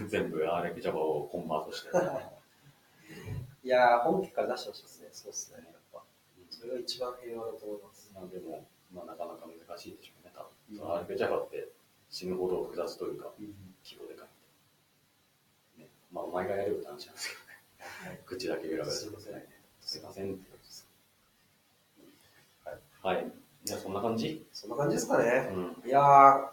[0.00, 1.90] み 全部 RxJava をコンバートして。
[1.90, 2.20] たいな。
[3.64, 5.08] いやー、本家から出してほしいですね。
[5.12, 5.64] そうですね。
[5.72, 6.04] やっぱ。
[6.50, 8.10] それが一番平和だと思います。
[8.14, 10.78] まあでも、まあ、なかなか難しいでしょうね、多うん分。
[10.78, 11.72] その RxJava って
[12.10, 13.46] 死ぬほど複雑というか、うん。
[13.84, 14.27] 規模でかい
[16.12, 17.34] まあ、お前がやれよって話なんですけ
[18.06, 18.20] どね。
[18.26, 19.42] 口だけ選べすいません
[19.80, 20.88] すいませんって感じです。
[22.64, 23.16] はい。
[23.16, 23.32] はい。
[23.64, 24.46] じゃあ、そんな感じ？
[24.52, 25.50] そんな感じですかね。
[25.52, 25.88] うん。
[25.88, 26.48] いやー、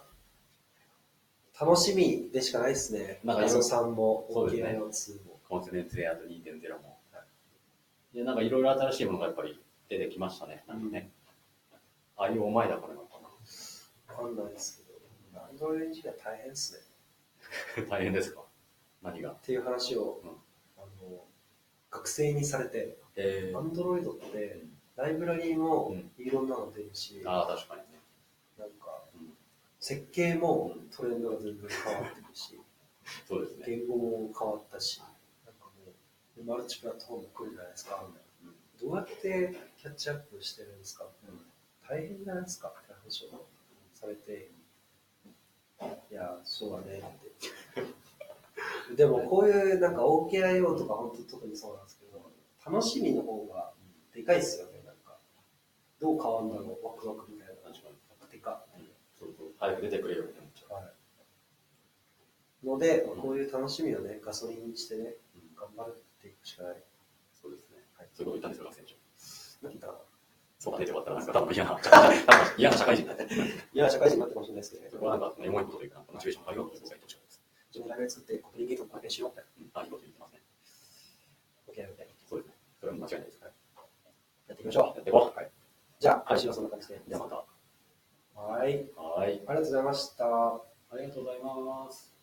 [1.65, 3.19] 楽しみでしかないですね。
[3.23, 5.39] なんか謎さんも、そうですね OKI の2も。
[5.47, 6.97] コンセンツレイアウト2.0も。
[8.13, 10.63] で、なんかいろいろ新しいものがやっぱり出てきましたね。
[10.67, 11.11] なんかね。
[12.17, 13.15] ああいうお前だからなのか
[14.07, 14.83] わかんないですけ
[15.37, 16.73] ど、アンドロイドエンジニア大変です
[17.77, 17.83] ね。
[17.83, 17.89] な。
[17.97, 18.41] 大変ですか？
[19.05, 19.31] 何が？
[19.31, 20.29] っていう話を、うん。
[20.77, 21.23] あの
[21.91, 24.61] 学生にされて、えアンドロイドって、
[24.97, 26.11] ライブラリーもうん。
[26.17, 27.99] いろんなの出るし、ああ、確かにね。
[28.57, 29.33] なんか、うん。
[29.79, 32.59] 設計もトレンドが全然変わってるし、
[33.27, 33.65] そうですね。
[33.67, 34.99] 言語も変わったし、
[35.45, 35.91] なんかも
[36.37, 38.07] う、マルチプラットフォーム来るじゃないですか。
[38.81, 41.07] どうやってキャッチアップしてるんですか？
[41.87, 42.67] 大変じゃないですか？
[42.69, 43.45] って話を
[43.93, 44.49] されて、
[46.11, 47.81] いや、そうだねって。
[48.95, 52.31] でもこういうなんか OKIO とか本当特にそうなんですけど、
[52.65, 53.71] 楽しみの方が
[54.13, 55.17] でかいですよね、なんか。
[55.99, 57.53] どう変わるんだろう、ワクワクみたいな。
[57.69, 57.95] 確かに。
[58.09, 58.63] ワクテカ。
[59.19, 59.47] そうそう。
[59.59, 60.73] 早く出てくれよって思っちゃう。
[60.73, 62.65] はい。
[62.65, 66.83] ので、こういう楽しみをね、ガソリンにしてね、うん頑張っていくしかない。
[67.31, 67.77] そうですね。
[67.97, 68.07] はい。
[68.13, 69.67] すごい言ったんですよ、学生長。
[69.67, 69.87] なんだ
[70.59, 72.15] そうだねって終わったら、なんか多分嫌な、 多分
[72.57, 73.23] 嫌な社会人だって。
[73.25, 77.24] いや、社会人になってかもしれないですけど、そこはなんか、エモいことというか、モチベーションを上げようというのが一です。
[77.75, 79.31] 自分でライブ作って、コミュニケーションを発しよう。
[79.35, 80.39] うん、あ、いいこと言ってますね。
[81.67, 82.07] OK、OK。
[82.29, 82.55] そうですね。
[82.79, 83.41] それは間違いないです。
[83.43, 83.51] はい
[84.47, 84.85] やっていきましょう。
[84.95, 85.37] やっていこう。
[85.37, 85.51] はい。
[85.99, 87.01] じゃあ、配信はそんな感じで。
[87.07, 88.39] じゃあまた。
[88.39, 88.91] はい。
[88.95, 89.27] はい。
[89.27, 90.25] ありがとうございました。
[90.25, 90.61] あ
[90.93, 92.14] りがとうございます。